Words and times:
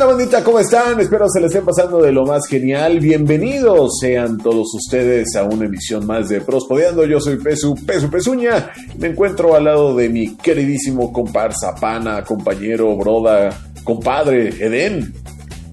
onda, 0.00 0.14
bandita? 0.14 0.42
¿Cómo 0.42 0.58
están? 0.58 0.98
Espero 0.98 1.28
se 1.28 1.40
les 1.40 1.50
estén 1.50 1.66
pasando 1.66 2.00
de 2.00 2.10
lo 2.10 2.24
más 2.24 2.46
genial. 2.46 3.00
Bienvenidos 3.00 3.98
sean 4.00 4.38
todos 4.38 4.72
ustedes 4.74 5.36
a 5.36 5.44
una 5.44 5.66
emisión 5.66 6.06
más 6.06 6.30
de 6.30 6.40
Prospodeando. 6.40 7.04
Yo 7.04 7.20
soy 7.20 7.36
Pesu, 7.36 7.74
Pesu 7.86 8.08
Pesuña. 8.08 8.70
Me 8.98 9.08
encuentro 9.08 9.54
al 9.54 9.64
lado 9.64 9.94
de 9.94 10.08
mi 10.08 10.36
queridísimo 10.36 11.12
comparsa, 11.12 11.74
pana, 11.74 12.24
compañero, 12.24 12.96
broda, 12.96 13.50
compadre, 13.84 14.48
Eden. 14.48 15.12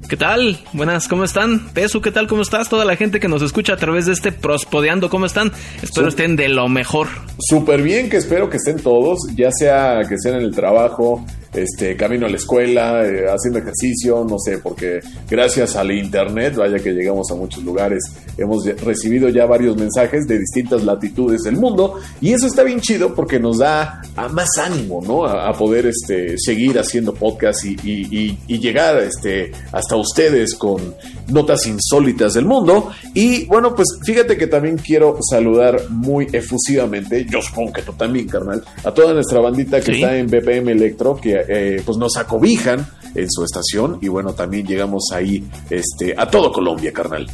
¿Qué 0.10 0.18
tal? 0.18 0.60
Buenas, 0.74 1.08
¿cómo 1.08 1.24
están? 1.24 1.70
Pesu, 1.70 2.02
¿qué 2.02 2.12
tal? 2.12 2.28
¿Cómo 2.28 2.42
estás? 2.42 2.68
Toda 2.68 2.84
la 2.84 2.98
gente 2.98 3.22
que 3.22 3.30
nos 3.30 3.42
escucha 3.42 3.74
a 3.74 3.78
través 3.78 4.08
de 4.08 4.14
este 4.14 4.34
Prospodeando, 4.34 5.10
¿cómo 5.10 5.26
están? 5.26 5.54
Espero 5.82 6.10
estén 6.10 6.36
de 6.36 6.50
lo 6.50 6.68
mejor. 6.68 7.08
Súper 7.40 7.82
bien, 7.82 8.10
que 8.10 8.18
espero 8.18 8.50
que 8.50 8.58
estén 8.58 8.80
todos, 8.80 9.20
ya 9.36 9.52
sea 9.52 10.02
que 10.08 10.16
estén 10.16 10.36
en 10.36 10.42
el 10.42 10.56
trabajo, 10.56 11.26
este, 11.58 11.96
camino 11.96 12.26
a 12.26 12.30
la 12.30 12.38
escuela, 12.38 13.06
eh, 13.06 13.26
haciendo 13.28 13.60
ejercicio, 13.60 14.26
no 14.28 14.38
sé, 14.40 14.60
porque 14.60 15.00
gracias 15.30 15.76
al 15.76 15.92
internet, 15.92 16.56
vaya 16.56 16.80
que 16.80 16.92
llegamos 16.94 17.30
a 17.32 17.36
muchos 17.36 17.64
lugares, 17.64 18.04
hemos 18.38 18.66
recibido 18.66 19.30
ya 19.30 19.46
varios 19.46 19.76
mensajes 19.76 20.28
de 20.28 20.40
distintas 20.40 20.84
latitudes 20.84 21.42
del 21.44 21.56
mundo 21.56 21.96
y 22.22 22.34
eso 22.34 22.48
está 22.48 22.64
bien 22.64 22.80
chido 22.80 23.16
porque 23.16 23.40
nos 23.40 23.60
da 23.60 24.02
a 24.16 24.28
más 24.30 24.50
ánimo, 24.58 25.02
¿no? 25.06 25.26
A, 25.26 25.54
poder 25.58 25.88
este, 25.88 26.36
seguir 26.38 26.78
haciendo 26.78 27.14
podcast 27.14 27.66
y, 27.66 27.76
y, 27.84 28.60
llegar 28.60 28.98
este, 29.02 29.52
hasta 29.72 29.96
ustedes 29.96 30.54
con 30.54 30.94
notas 31.30 31.66
insólitas 31.66 32.34
del 32.34 32.46
mundo. 32.46 32.92
Y 33.14 33.46
bueno, 33.46 33.74
pues 33.76 33.88
fíjate 34.06 34.38
que 34.38 34.48
también 34.48 34.78
quiero 34.78 35.18
saludar 35.28 35.90
muy 35.90 36.28
efusivamente, 36.32 37.26
yo 37.30 37.42
supongo 37.42 37.74
que 37.74 37.82
tú 37.82 37.94
también, 37.94 38.28
carnal, 38.28 38.64
a 38.84 38.92
toda 38.92 39.14
nuestra 39.14 39.40
bandita 39.40 39.82
que 39.82 39.94
está 39.94 40.16
en 40.16 40.28
BPM 40.28 40.70
Electro, 40.70 41.16
que 41.16 41.36
eh, 41.48 41.82
pues 41.86 41.98
nos 41.98 42.18
acobijan 42.18 42.88
en 43.16 43.32
su 43.32 43.44
estación 43.44 44.00
y 44.02 44.08
bueno, 44.08 44.34
también 44.34 44.66
llegamos 44.66 45.12
ahí 45.14 45.44
este, 45.70 46.14
a 46.18 46.30
todo 46.30 46.52
Colombia, 46.52 46.92
carnal. 46.94 47.28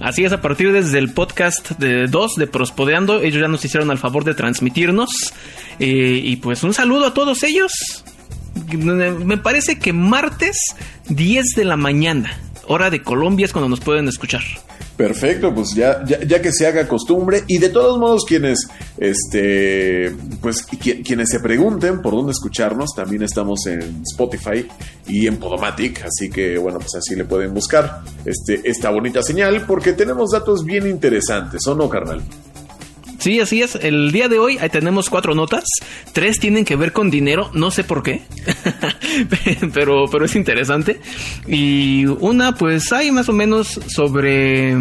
Así 0.00 0.24
es, 0.24 0.32
a 0.32 0.40
partir 0.40 0.72
desde 0.72 0.98
el 0.98 1.12
podcast 1.12 1.72
de 1.72 2.06
2 2.06 2.36
de 2.36 2.46
Prospodeando, 2.46 3.20
ellos 3.20 3.42
ya 3.42 3.48
nos 3.48 3.62
hicieron 3.62 3.90
el 3.90 3.98
favor 3.98 4.24
de 4.24 4.32
transmitirnos. 4.32 5.10
Eh, 5.78 6.20
y 6.24 6.36
pues 6.36 6.62
un 6.62 6.72
saludo 6.72 7.06
a 7.06 7.14
todos 7.14 7.42
ellos. 7.42 7.72
Me 8.72 9.36
parece 9.36 9.78
que 9.78 9.92
martes 9.92 10.56
10 11.08 11.54
de 11.54 11.64
la 11.64 11.76
mañana, 11.76 12.32
hora 12.70 12.88
de 12.88 13.02
Colombia, 13.02 13.46
es 13.46 13.52
cuando 13.52 13.68
nos 13.68 13.80
pueden 13.80 14.06
escuchar. 14.06 14.42
Perfecto, 14.96 15.52
pues 15.52 15.74
ya, 15.74 16.04
ya, 16.04 16.40
que 16.40 16.52
se 16.52 16.66
haga 16.66 16.86
costumbre 16.86 17.42
y 17.48 17.58
de 17.58 17.70
todos 17.70 17.98
modos 17.98 18.24
quienes, 18.28 18.68
este, 18.98 20.14
pues 20.40 20.62
quienes 20.62 21.30
se 21.30 21.40
pregunten 21.40 22.00
por 22.00 22.12
dónde 22.12 22.32
escucharnos, 22.32 22.90
también 22.94 23.22
estamos 23.22 23.66
en 23.66 24.02
Spotify 24.02 24.68
y 25.08 25.26
en 25.26 25.38
Podomatic, 25.38 26.04
así 26.04 26.30
que 26.30 26.58
bueno, 26.58 26.78
pues 26.78 26.94
así 26.96 27.16
le 27.16 27.24
pueden 27.24 27.54
buscar 27.54 28.02
este, 28.24 28.60
esta 28.62 28.90
bonita 28.90 29.22
señal 29.22 29.64
porque 29.66 29.94
tenemos 29.94 30.30
datos 30.30 30.64
bien 30.64 30.86
interesantes, 30.86 31.66
¿o 31.66 31.74
no, 31.74 31.88
carnal? 31.88 32.22
Sí, 33.20 33.38
así 33.38 33.60
es. 33.60 33.74
El 33.74 34.12
día 34.12 34.28
de 34.28 34.38
hoy 34.38 34.58
tenemos 34.72 35.10
cuatro 35.10 35.34
notas. 35.34 35.64
Tres 36.12 36.40
tienen 36.40 36.64
que 36.64 36.74
ver 36.74 36.92
con 36.92 37.10
dinero, 37.10 37.50
no 37.52 37.70
sé 37.70 37.84
por 37.84 38.02
qué, 38.02 38.22
pero, 39.74 40.06
pero 40.10 40.24
es 40.24 40.34
interesante. 40.34 41.00
Y 41.46 42.06
una, 42.06 42.54
pues 42.54 42.90
hay 42.92 43.10
más 43.10 43.28
o 43.28 43.34
menos 43.34 43.78
sobre 43.88 44.74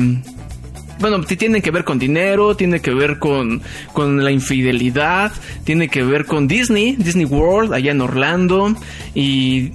bueno, 1.00 1.22
tienen 1.24 1.62
que 1.62 1.72
ver 1.72 1.84
con 1.84 2.00
dinero, 2.00 2.56
tiene 2.56 2.82
que 2.82 2.92
ver 2.92 3.20
con, 3.20 3.62
con 3.94 4.24
la 4.24 4.32
infidelidad, 4.32 5.32
tiene 5.64 5.88
que 5.88 6.04
ver 6.04 6.26
con 6.26 6.48
Disney, 6.48 6.96
Disney 6.98 7.26
World, 7.26 7.74
allá 7.74 7.92
en 7.92 8.02
Orlando, 8.02 8.76
y 9.16 9.72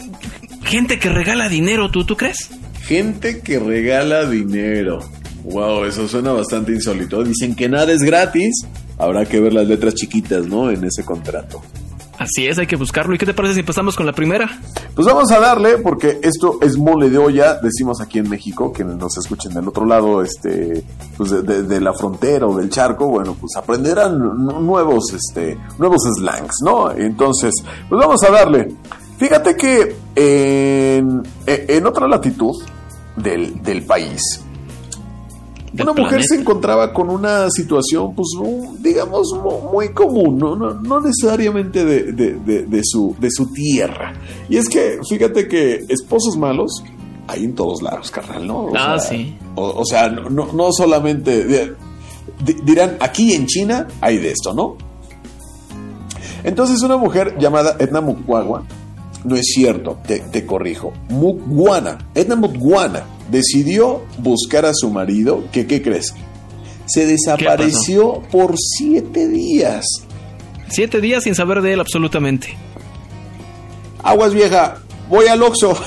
gente 0.64 0.98
que 0.98 1.08
regala 1.08 1.48
dinero, 1.48 1.90
¿tú, 1.90 2.04
tú 2.04 2.16
crees? 2.16 2.50
Gente 2.86 3.40
que 3.40 3.58
regala 3.58 4.28
dinero. 4.28 5.00
Wow, 5.44 5.84
eso 5.84 6.08
suena 6.08 6.32
bastante 6.32 6.72
insólito. 6.72 7.22
Dicen 7.22 7.54
que 7.54 7.68
nada 7.68 7.92
es 7.92 8.02
gratis. 8.02 8.66
Habrá 8.98 9.26
que 9.26 9.40
ver 9.40 9.52
las 9.52 9.66
letras 9.66 9.94
chiquitas, 9.94 10.46
¿no? 10.46 10.70
En 10.70 10.84
ese 10.84 11.04
contrato. 11.04 11.60
Así 12.18 12.46
es, 12.46 12.58
hay 12.58 12.66
que 12.66 12.76
buscarlo. 12.76 13.14
¿Y 13.14 13.18
qué 13.18 13.26
te 13.26 13.34
parece 13.34 13.54
si 13.54 13.60
empezamos 13.60 13.96
con 13.96 14.06
la 14.06 14.12
primera? 14.12 14.48
Pues 14.94 15.06
vamos 15.06 15.30
a 15.32 15.40
darle, 15.40 15.78
porque 15.78 16.20
esto 16.22 16.58
es 16.62 16.78
mole 16.78 17.10
de 17.10 17.18
olla, 17.18 17.58
decimos 17.60 18.00
aquí 18.00 18.18
en 18.18 18.30
México, 18.30 18.72
que 18.72 18.84
nos 18.84 19.18
escuchen 19.18 19.52
del 19.52 19.66
otro 19.66 19.84
lado, 19.84 20.22
este, 20.22 20.84
pues 21.16 21.30
de, 21.30 21.80
la 21.80 21.92
frontera 21.92 22.46
o 22.46 22.56
del 22.56 22.70
charco, 22.70 23.08
bueno, 23.08 23.36
pues 23.38 23.56
aprenderán 23.56 24.18
nuevos, 24.64 25.12
este, 25.12 25.58
nuevos 25.78 26.02
slangs, 26.16 26.54
¿no? 26.64 26.92
Entonces, 26.92 27.52
pues 27.88 28.00
vamos 28.00 28.22
a 28.22 28.30
darle. 28.30 28.68
Fíjate 29.18 29.56
que 29.56 29.96
en, 30.14 31.22
en 31.46 31.86
otra 31.86 32.06
latitud 32.06 32.54
del, 33.16 33.60
del 33.62 33.84
país, 33.84 34.43
una 35.82 35.92
mujer 35.92 36.22
se 36.22 36.36
encontraba 36.36 36.92
con 36.92 37.10
una 37.10 37.50
situación, 37.50 38.14
pues, 38.14 38.28
digamos, 38.80 39.28
muy 39.72 39.92
común, 39.92 40.38
no, 40.38 40.54
no, 40.56 41.00
necesariamente 41.00 41.84
de, 41.84 42.80
su, 42.84 43.16
de 43.18 43.28
su 43.30 43.52
tierra. 43.52 44.12
Y 44.48 44.56
es 44.56 44.68
que, 44.68 44.98
fíjate 45.08 45.48
que 45.48 45.80
esposos 45.88 46.36
malos 46.36 46.82
hay 47.26 47.44
en 47.44 47.54
todos 47.54 47.82
lados, 47.82 48.10
carnal, 48.10 48.46
¿no? 48.46 48.70
ah, 48.76 48.98
sí. 48.98 49.36
O, 49.56 49.84
sea, 49.84 50.08
no, 50.08 50.52
no 50.52 50.72
solamente. 50.72 51.74
dirán, 52.64 52.96
aquí 53.00 53.32
en 53.32 53.46
China 53.46 53.88
hay 54.00 54.18
de 54.18 54.30
esto, 54.30 54.52
¿no? 54.52 54.76
Entonces, 56.44 56.82
una 56.82 56.98
mujer 56.98 57.36
llamada 57.38 57.76
Edna 57.78 58.00
Mukwawa, 58.00 58.64
no 59.24 59.36
es 59.36 59.46
cierto, 59.46 59.98
te, 60.06 60.20
te 60.20 60.46
corrijo, 60.46 60.92
Mukwana, 61.08 61.98
Edna 62.14 62.36
Mukwana 62.36 63.04
decidió 63.30 64.02
buscar 64.18 64.66
a 64.66 64.74
su 64.74 64.90
marido, 64.90 65.44
que 65.50 65.66
¿qué 65.66 65.82
crees? 65.82 66.14
Se 66.86 67.06
desapareció 67.06 68.22
por 68.30 68.54
siete 68.58 69.28
días. 69.28 69.86
Siete 70.68 71.00
días 71.00 71.24
sin 71.24 71.34
saber 71.34 71.62
de 71.62 71.72
él 71.72 71.80
absolutamente. 71.80 72.56
Aguas 74.02 74.34
vieja, 74.34 74.82
voy 75.08 75.26
al 75.26 75.42
Oxxo. 75.42 75.76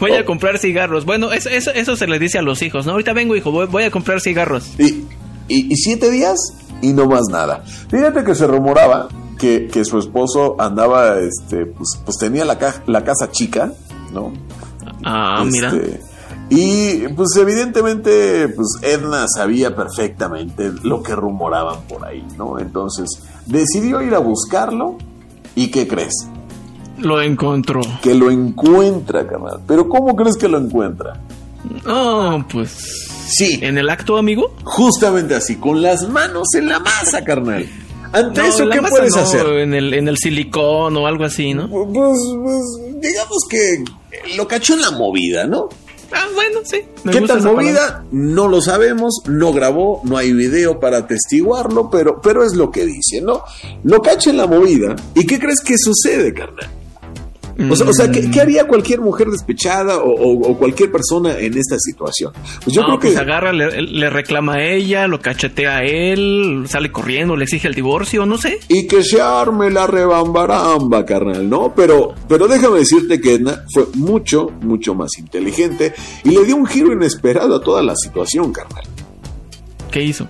Voy 0.00 0.12
a 0.12 0.24
comprar 0.24 0.58
cigarros. 0.58 1.04
Bueno, 1.04 1.32
eso, 1.32 1.50
eso, 1.50 1.96
se 1.96 2.06
le 2.06 2.18
dice 2.18 2.38
a 2.38 2.42
los 2.42 2.62
hijos, 2.62 2.86
¿no? 2.86 2.92
Ahorita 2.92 3.12
vengo, 3.12 3.36
hijo, 3.36 3.50
voy, 3.50 3.84
a 3.84 3.90
comprar 3.90 4.20
cigarros. 4.20 4.72
Y, 4.78 5.04
y, 5.48 5.76
siete 5.76 6.10
días 6.10 6.38
y 6.82 6.92
no 6.92 7.06
más 7.06 7.24
nada. 7.30 7.62
Fíjate 7.90 8.24
que 8.24 8.34
se 8.34 8.46
rumoraba 8.46 9.08
que, 9.38 9.84
su 9.84 9.98
esposo 9.98 10.56
andaba, 10.58 11.18
este, 11.18 11.66
pues, 11.66 12.00
pues 12.04 12.16
tenía 12.18 12.44
la, 12.44 12.58
la 12.86 13.04
casa 13.04 13.30
chica, 13.30 13.72
¿no? 14.12 14.32
Ah, 15.04 15.44
mira. 15.46 15.68
Este, 15.68 16.00
y 16.50 17.08
pues 17.08 17.30
evidentemente, 17.36 18.48
pues 18.48 18.78
Edna 18.82 19.26
sabía 19.34 19.74
perfectamente 19.74 20.72
lo 20.82 21.02
que 21.02 21.14
rumoraban 21.14 21.82
por 21.88 22.04
ahí, 22.04 22.24
¿no? 22.36 22.58
Entonces 22.58 23.08
decidió 23.46 24.02
ir 24.02 24.14
a 24.14 24.18
buscarlo 24.18 24.98
y 25.54 25.70
¿qué 25.70 25.88
crees? 25.88 26.14
Lo 26.98 27.20
encontró. 27.20 27.80
Que 28.02 28.14
lo 28.14 28.30
encuentra, 28.30 29.26
carnal. 29.26 29.60
Pero 29.66 29.88
¿cómo 29.88 30.14
crees 30.14 30.36
que 30.36 30.48
lo 30.48 30.58
encuentra? 30.58 31.20
Oh, 31.86 32.44
pues... 32.50 33.10
Sí. 33.26 33.58
¿En 33.62 33.78
el 33.78 33.88
acto, 33.88 34.18
amigo? 34.18 34.54
Justamente 34.64 35.34
así, 35.34 35.56
con 35.56 35.80
las 35.82 36.08
manos 36.08 36.48
en 36.54 36.68
la 36.68 36.78
masa, 36.78 37.24
carnal. 37.24 37.66
Ante 38.14 38.46
eso, 38.46 38.70
¿qué 38.70 38.80
puedes 38.80 39.16
hacer? 39.16 39.46
En 39.46 39.74
el, 39.74 39.92
en 39.92 40.06
el 40.06 40.16
silicón 40.16 40.96
o 40.96 41.06
algo 41.06 41.24
así, 41.24 41.52
¿no? 41.52 41.68
Pues, 41.68 42.18
pues 42.42 43.00
digamos 43.00 43.44
que 43.50 43.84
lo 44.36 44.46
cachó 44.46 44.74
en 44.74 44.82
la 44.82 44.92
movida, 44.92 45.46
¿no? 45.46 45.68
Ah, 46.12 46.28
bueno, 46.32 46.60
sí. 46.62 46.82
¿Qué 47.10 47.20
tal 47.22 47.42
movida? 47.42 48.04
No 48.12 48.46
lo 48.46 48.60
sabemos, 48.60 49.22
no 49.26 49.52
grabó, 49.52 50.00
no 50.04 50.16
hay 50.16 50.32
video 50.32 50.78
para 50.78 50.98
atestiguarlo, 50.98 51.90
pero, 51.90 52.20
pero 52.22 52.44
es 52.44 52.54
lo 52.54 52.70
que 52.70 52.86
dice, 52.86 53.20
¿no? 53.20 53.42
Lo 53.82 54.00
cacha 54.00 54.30
en 54.30 54.36
la 54.36 54.46
movida. 54.46 54.94
¿Y 55.16 55.26
qué 55.26 55.40
crees 55.40 55.60
que 55.60 55.76
sucede, 55.76 56.32
carnal? 56.32 56.70
O 57.70 57.92
sea, 57.92 58.10
¿qué, 58.10 58.22
mm. 58.22 58.40
haría 58.40 58.66
cualquier 58.66 59.00
mujer 59.00 59.28
despechada 59.28 59.98
o, 59.98 60.56
cualquier 60.58 60.90
persona 60.90 61.38
en 61.38 61.56
esta 61.56 61.78
situación? 61.78 62.32
Pues 62.64 62.74
yo 62.74 62.82
creo 62.82 62.98
que. 62.98 63.08
Pues 63.08 63.18
agarra, 63.18 63.52
le, 63.52 64.10
reclama 64.10 64.54
a 64.54 64.64
ella, 64.64 65.06
lo 65.06 65.20
cachetea 65.20 65.78
a 65.78 65.84
él, 65.84 66.64
sale 66.68 66.90
corriendo, 66.90 67.36
le 67.36 67.44
exige 67.44 67.68
el 67.68 67.74
divorcio, 67.74 68.26
no 68.26 68.38
sé. 68.38 68.58
Y 68.68 68.86
que 68.86 69.02
se 69.02 69.20
arme 69.20 69.70
la 69.70 69.86
rebambaramba, 69.86 71.04
carnal, 71.04 71.48
¿no? 71.48 71.74
Pero, 71.74 72.14
pero 72.28 72.48
déjame 72.48 72.78
decirte 72.78 73.20
que 73.20 73.34
Edna 73.34 73.64
fue 73.72 73.86
mucho, 73.94 74.50
mucho 74.60 74.94
más 74.94 75.16
inteligente 75.18 75.94
y 76.24 76.30
le 76.30 76.44
dio 76.44 76.56
un 76.56 76.66
giro 76.66 76.92
inesperado 76.92 77.56
a 77.56 77.60
toda 77.60 77.82
la 77.82 77.94
situación, 77.94 78.52
carnal. 78.52 78.84
¿Qué 79.90 80.02
hizo? 80.02 80.28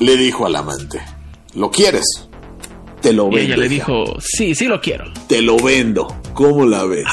Le 0.00 0.16
dijo 0.16 0.46
al 0.46 0.56
amante: 0.56 1.02
¿Lo 1.54 1.70
quieres? 1.70 2.27
Te 3.00 3.12
lo 3.12 3.30
vendo. 3.30 3.38
ella 3.38 3.56
le 3.56 3.68
dijo, 3.68 4.04
sí, 4.20 4.54
sí 4.54 4.66
lo 4.66 4.80
quiero. 4.80 5.04
Te 5.28 5.40
lo 5.40 5.56
vendo. 5.56 6.08
¿Cómo 6.34 6.66
la 6.66 6.84
ves? 6.84 7.06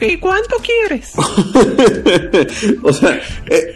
¿Y 0.00 0.18
cuánto 0.18 0.56
quieres? 0.56 1.12
o 2.82 2.92
sea, 2.92 3.20
eh, 3.48 3.74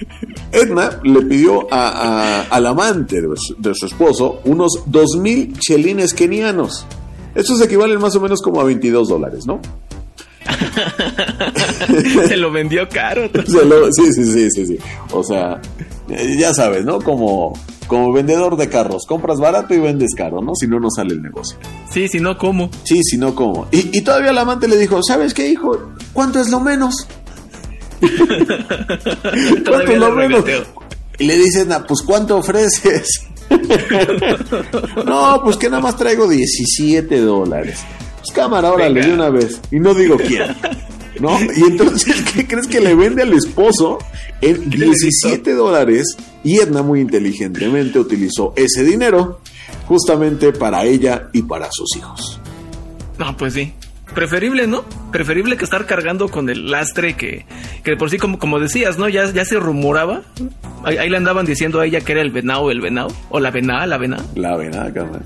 Edna 0.52 1.00
le 1.02 1.22
pidió 1.22 1.66
al 1.72 2.66
amante 2.66 3.22
de 3.22 3.74
su, 3.74 3.86
esposo 3.86 4.40
unos 4.44 4.82
dos 4.86 5.16
mil 5.16 5.58
chelines 5.58 6.12
kenianos. 6.12 6.86
Estos 7.34 7.60
equivalen 7.62 8.00
más 8.00 8.14
o 8.16 8.20
menos 8.20 8.42
como 8.42 8.60
a 8.60 8.64
22 8.64 9.08
dólares, 9.08 9.46
¿no? 9.46 9.60
Se 12.28 12.36
lo 12.36 12.50
vendió 12.50 12.88
caro. 12.88 13.30
Lo- 13.32 13.92
sí, 13.92 14.12
sí, 14.12 14.24
sí, 14.24 14.50
sí, 14.50 14.66
sí. 14.66 14.78
O 15.12 15.22
sea, 15.22 15.60
eh, 16.08 16.36
ya 16.38 16.52
sabes, 16.52 16.84
¿no? 16.84 17.00
Como, 17.00 17.52
como 17.90 18.12
vendedor 18.12 18.56
de 18.56 18.68
carros, 18.68 19.04
compras 19.04 19.40
barato 19.40 19.74
y 19.74 19.80
vendes 19.80 20.14
caro, 20.16 20.40
¿no? 20.40 20.54
Si 20.54 20.68
no, 20.68 20.78
no 20.78 20.90
sale 20.90 21.12
el 21.12 21.22
negocio. 21.22 21.58
Sí, 21.92 22.06
si 22.06 22.20
no, 22.20 22.38
¿cómo? 22.38 22.70
Sí, 22.84 23.02
si 23.02 23.18
no, 23.18 23.34
¿cómo? 23.34 23.66
Y, 23.72 23.98
y 23.98 24.02
todavía 24.02 24.30
el 24.30 24.38
amante 24.38 24.68
le 24.68 24.76
dijo, 24.76 25.02
¿sabes 25.02 25.34
qué, 25.34 25.48
hijo? 25.48 25.76
¿Cuánto 26.12 26.40
es 26.40 26.50
lo 26.50 26.60
menos? 26.60 26.94
¿Cuánto 28.00 29.92
es 29.92 29.98
lo 29.98 30.14
le 30.14 30.28
menos? 30.28 30.44
Y 31.18 31.26
le 31.26 31.36
dicen, 31.36 31.72
ah, 31.72 31.84
pues 31.84 32.02
¿cuánto 32.02 32.36
ofreces? 32.36 33.26
no, 35.04 35.40
pues 35.42 35.56
que 35.56 35.68
nada 35.68 35.82
más 35.82 35.96
traigo 35.96 36.28
17 36.28 37.18
dólares. 37.18 37.80
Pues 38.18 38.30
cámara, 38.32 38.70
órale, 38.70 39.00
Venga. 39.00 39.06
de 39.08 39.14
una 39.14 39.30
vez. 39.30 39.60
Y 39.72 39.80
no 39.80 39.94
digo 39.94 40.16
quién. 40.16 40.44
¿No? 41.20 41.38
Y 41.40 41.62
entonces, 41.64 42.22
¿qué 42.34 42.46
crees 42.46 42.66
que 42.66 42.80
le 42.80 42.94
vende 42.94 43.22
al 43.22 43.32
esposo 43.32 43.98
en 44.40 44.70
¿Qué 44.70 44.78
le 44.78 44.86
17 44.86 45.52
dólares? 45.52 46.16
Y 46.42 46.58
Edna 46.58 46.82
muy 46.82 47.00
inteligentemente 47.00 47.98
utilizó 47.98 48.54
ese 48.56 48.84
dinero 48.84 49.40
justamente 49.86 50.52
para 50.52 50.84
ella 50.84 51.28
y 51.32 51.42
para 51.42 51.68
sus 51.70 51.96
hijos. 51.96 52.40
No, 53.18 53.36
pues 53.36 53.54
sí. 53.54 53.74
Preferible, 54.14 54.66
¿no? 54.66 54.82
Preferible 55.12 55.56
que 55.56 55.64
estar 55.64 55.86
cargando 55.86 56.28
con 56.28 56.48
el 56.48 56.70
lastre 56.70 57.14
que, 57.14 57.44
que 57.84 57.92
de 57.92 57.96
por 57.96 58.10
sí, 58.10 58.18
como, 58.18 58.38
como 58.38 58.58
decías, 58.58 58.98
¿no? 58.98 59.08
Ya, 59.08 59.30
ya 59.30 59.44
se 59.44 59.58
rumoraba. 59.60 60.22
Ahí, 60.84 60.96
ahí 60.96 61.10
le 61.10 61.16
andaban 61.16 61.46
diciendo 61.46 61.80
a 61.80 61.86
ella 61.86 62.00
que 62.00 62.12
era 62.12 62.22
el 62.22 62.30
venado, 62.30 62.70
el 62.70 62.80
venado. 62.80 63.12
O 63.28 63.38
la 63.38 63.50
venada, 63.50 63.86
la 63.86 63.98
venada. 63.98 64.24
La 64.34 64.56
venada, 64.56 64.92
carnal. 64.92 65.22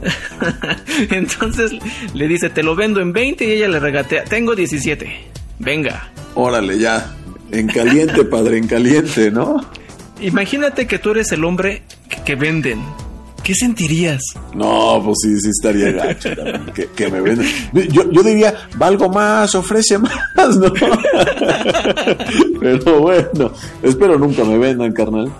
Entonces 1.10 1.72
le 2.14 2.28
dice, 2.28 2.50
te 2.50 2.62
lo 2.62 2.74
vendo 2.74 3.00
en 3.00 3.12
20 3.12 3.44
y 3.44 3.52
ella 3.52 3.68
le 3.68 3.80
regatea, 3.80 4.24
tengo 4.24 4.54
17. 4.54 5.10
Venga. 5.58 6.10
Órale, 6.34 6.78
ya. 6.78 7.14
En 7.50 7.66
caliente, 7.66 8.24
padre, 8.24 8.58
en 8.58 8.66
caliente, 8.66 9.30
¿no? 9.30 9.60
Imagínate 10.20 10.86
que 10.86 10.98
tú 10.98 11.10
eres 11.10 11.32
el 11.32 11.44
hombre 11.44 11.82
que, 12.08 12.22
que 12.22 12.34
venden. 12.34 12.80
¿Qué 13.42 13.54
sentirías? 13.54 14.20
No, 14.54 15.00
pues 15.02 15.16
sí, 15.22 15.40
sí 15.40 15.48
estaría 15.48 15.90
gacho 15.92 16.36
también, 16.36 16.66
que, 16.74 16.86
que 16.88 17.08
me 17.08 17.22
venden. 17.22 17.48
Yo, 17.90 18.10
yo 18.10 18.22
diría, 18.22 18.54
valgo 18.76 19.08
más, 19.08 19.54
ofrece 19.54 19.96
más, 19.96 20.56
¿no? 20.58 20.70
Pero 22.60 23.00
bueno, 23.00 23.52
espero 23.82 24.18
nunca 24.18 24.44
me 24.44 24.58
vendan, 24.58 24.92
carnal. 24.92 25.32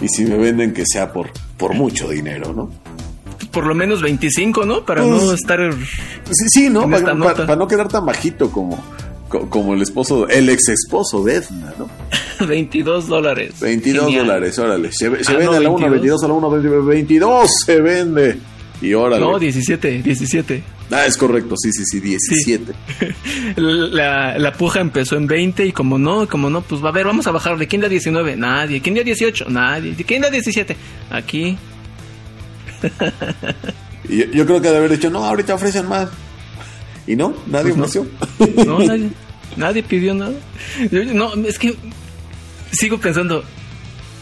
Y 0.00 0.06
si 0.08 0.26
me 0.26 0.36
venden, 0.36 0.72
que 0.72 0.84
sea 0.86 1.12
por, 1.12 1.30
por 1.56 1.74
mucho 1.74 2.08
dinero, 2.08 2.52
¿no? 2.52 2.70
Por 3.56 3.66
lo 3.66 3.74
menos 3.74 4.02
25, 4.02 4.66
¿no? 4.66 4.84
Para 4.84 5.00
no 5.00 5.16
Pues, 5.18 5.30
estar... 5.40 5.58
Sí, 6.30 6.44
sí, 6.48 6.68
¿no? 6.68 6.82
Para, 6.90 7.16
para- 7.16 7.34
para 7.46 7.56
no 7.56 7.66
quedar 7.66 7.88
tan 7.88 8.04
bajito 8.04 8.50
como, 8.50 8.84
co- 9.30 9.48
como 9.48 9.72
el 9.72 9.80
esposo, 9.80 10.28
el 10.28 10.50
ex 10.50 10.68
esposo 10.68 11.24
de 11.24 11.36
Edna, 11.36 11.72
¿no? 11.78 11.88
22 12.46 13.06
dólares. 13.08 13.54
22 13.60 14.04
Genial. 14.04 14.26
dólares, 14.26 14.58
órale. 14.58 14.92
Se, 14.92 15.24
se 15.24 15.32
Ah, 15.32 15.36
vende 15.38 15.44
no, 15.46 15.52
a 15.52 15.60
la 15.60 15.70
1, 15.70 15.90
22 15.90 16.20
22. 16.20 16.24
a 16.24 16.28
la 16.28 16.34
1, 16.34 16.84
22 16.84 17.50
se 17.64 17.80
vende. 17.80 18.38
Y 18.82 18.92
órale. 18.92 19.24
No, 19.24 19.38
17, 19.38 20.02
17. 20.02 20.62
ah, 20.90 21.06
es 21.06 21.16
correcto, 21.16 21.54
sí, 21.56 21.72
sí, 21.72 21.86
sí, 21.86 21.98
17. 21.98 22.74
La, 23.56 24.38
la 24.38 24.52
puja 24.52 24.80
empezó 24.80 25.16
en 25.16 25.26
20 25.26 25.64
y 25.64 25.72
como 25.72 25.98
no, 25.98 26.28
como 26.28 26.50
no, 26.50 26.60
pues 26.60 26.84
va 26.84 26.90
a 26.90 26.92
ver, 26.92 27.06
vamos 27.06 27.26
a 27.26 27.30
bajarle. 27.30 27.66
¿Quién 27.66 27.80
da 27.80 27.88
19? 27.88 28.36
Nadie. 28.36 28.82
¿Quién 28.82 28.94
da 28.96 29.02
18? 29.02 29.46
Nadie. 29.48 29.94
¿Quién 30.06 30.20
da 30.20 30.28
17? 30.30 30.76
Aquí. 31.10 31.56
Yo, 34.08 34.24
yo 34.26 34.46
creo 34.46 34.60
que 34.60 34.70
de 34.70 34.76
haber 34.76 34.92
dicho, 34.92 35.10
no, 35.10 35.24
ahorita 35.24 35.54
ofrecen 35.54 35.88
más. 35.88 36.08
Y 37.08 37.16
no, 37.16 37.34
nadie 37.46 37.72
Pues 37.74 37.96
ofreció. 37.96 38.64
No, 38.64 38.78
nadie, 38.84 39.10
nadie 39.56 39.82
pidió 39.82 40.14
nada. 40.14 40.32
Yo- 40.90 41.04
No, 41.12 41.34
es 41.46 41.58
que 41.58 41.74
sigo 42.72 42.98
pensando, 42.98 43.42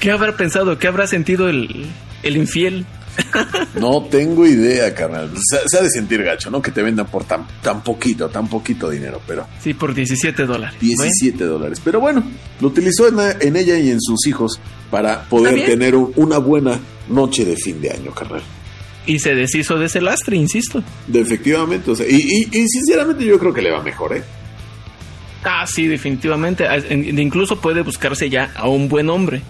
¿qué 0.00 0.10
habrá 0.10 0.36
pensado? 0.36 0.78
¿Qué 0.78 0.86
habrá 0.86 1.06
sentido 1.06 1.48
el, 1.50 1.86
el 2.22 2.36
infiel? 2.36 2.86
No 3.78 4.02
tengo 4.10 4.46
idea, 4.46 4.92
carnal. 4.94 5.30
Se, 5.40 5.58
se 5.68 5.78
ha 5.78 5.82
de 5.82 5.90
sentir 5.90 6.22
gacho, 6.22 6.50
¿no? 6.50 6.60
Que 6.62 6.70
te 6.70 6.82
vendan 6.82 7.06
por 7.06 7.24
tan, 7.24 7.46
tan 7.62 7.82
poquito, 7.82 8.28
tan 8.28 8.48
poquito 8.48 8.88
dinero, 8.90 9.20
pero 9.26 9.46
Sí, 9.60 9.74
por 9.74 9.94
17 9.94 10.46
dólares. 10.46 10.76
17 10.80 11.44
dólares. 11.44 11.80
Pero 11.84 12.00
bueno, 12.00 12.22
lo 12.60 12.68
utilizó 12.68 13.06
en, 13.08 13.16
en 13.40 13.56
ella 13.56 13.78
y 13.78 13.90
en 13.90 14.00
sus 14.00 14.26
hijos 14.26 14.60
para 14.90 15.22
poder 15.24 15.64
tener 15.66 15.94
un- 15.94 16.12
una 16.16 16.38
buena 16.38 16.78
noche 17.08 17.44
de 17.44 17.56
fin 17.56 17.80
de 17.80 17.90
año, 17.90 18.12
carnal. 18.12 18.42
Y 19.06 19.18
se 19.18 19.34
deshizo 19.34 19.78
de 19.78 19.86
ese 19.86 20.00
lastre, 20.00 20.36
insisto. 20.36 20.82
De 21.06 21.20
efectivamente, 21.20 21.90
o 21.90 21.94
sea, 21.94 22.06
y, 22.08 22.14
y- 22.16 22.48
y 22.58 22.68
sinceramente 22.68 23.24
yo 23.24 23.38
creo 23.38 23.52
que 23.52 23.60
le 23.62 23.70
va 23.70 23.82
mejor, 23.82 24.16
¿eh? 24.16 24.22
Ah, 25.44 25.66
sí, 25.66 25.86
definitivamente. 25.86 26.66
Ah, 26.66 26.78
Incluso 26.90 27.60
puede 27.60 27.82
buscarse 27.82 28.30
ya 28.30 28.50
a 28.56 28.66
un 28.66 28.88
buen 28.88 29.10
hombre. 29.10 29.42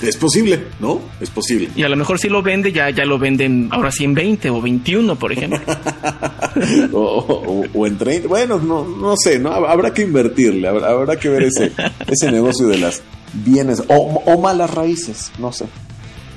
Es 0.00 0.16
posible, 0.16 0.60
¿no? 0.78 1.00
Es 1.20 1.28
posible. 1.28 1.68
Y 1.76 1.82
a 1.82 1.88
lo 1.88 1.96
mejor 1.96 2.18
si 2.20 2.28
lo 2.28 2.40
vende, 2.40 2.72
ya, 2.72 2.88
ya 2.90 3.04
lo 3.04 3.18
venden 3.18 3.68
ahora 3.72 3.90
sí 3.90 4.04
en 4.04 4.14
20 4.14 4.48
o 4.48 4.62
21, 4.62 5.16
por 5.16 5.32
ejemplo. 5.32 5.60
o, 6.92 7.00
o- 7.00 7.64
o 7.74 7.86
en 7.86 7.98
30. 7.98 8.28
Bueno, 8.28 8.58
no, 8.58 8.84
no 8.86 9.14
sé, 9.16 9.38
¿no? 9.38 9.50
Habrá 9.52 9.92
que 9.92 10.02
invertirle, 10.02 10.68
habrá, 10.68 10.90
habrá 10.90 11.16
que 11.18 11.28
ver 11.28 11.42
ese, 11.42 11.72
ese 12.06 12.30
negocio 12.30 12.66
de 12.68 12.78
las 12.78 13.02
bienes 13.34 13.82
o, 13.88 13.94
o 13.96 14.40
malas 14.40 14.72
raíces, 14.72 15.32
no 15.38 15.52
sé. 15.52 15.66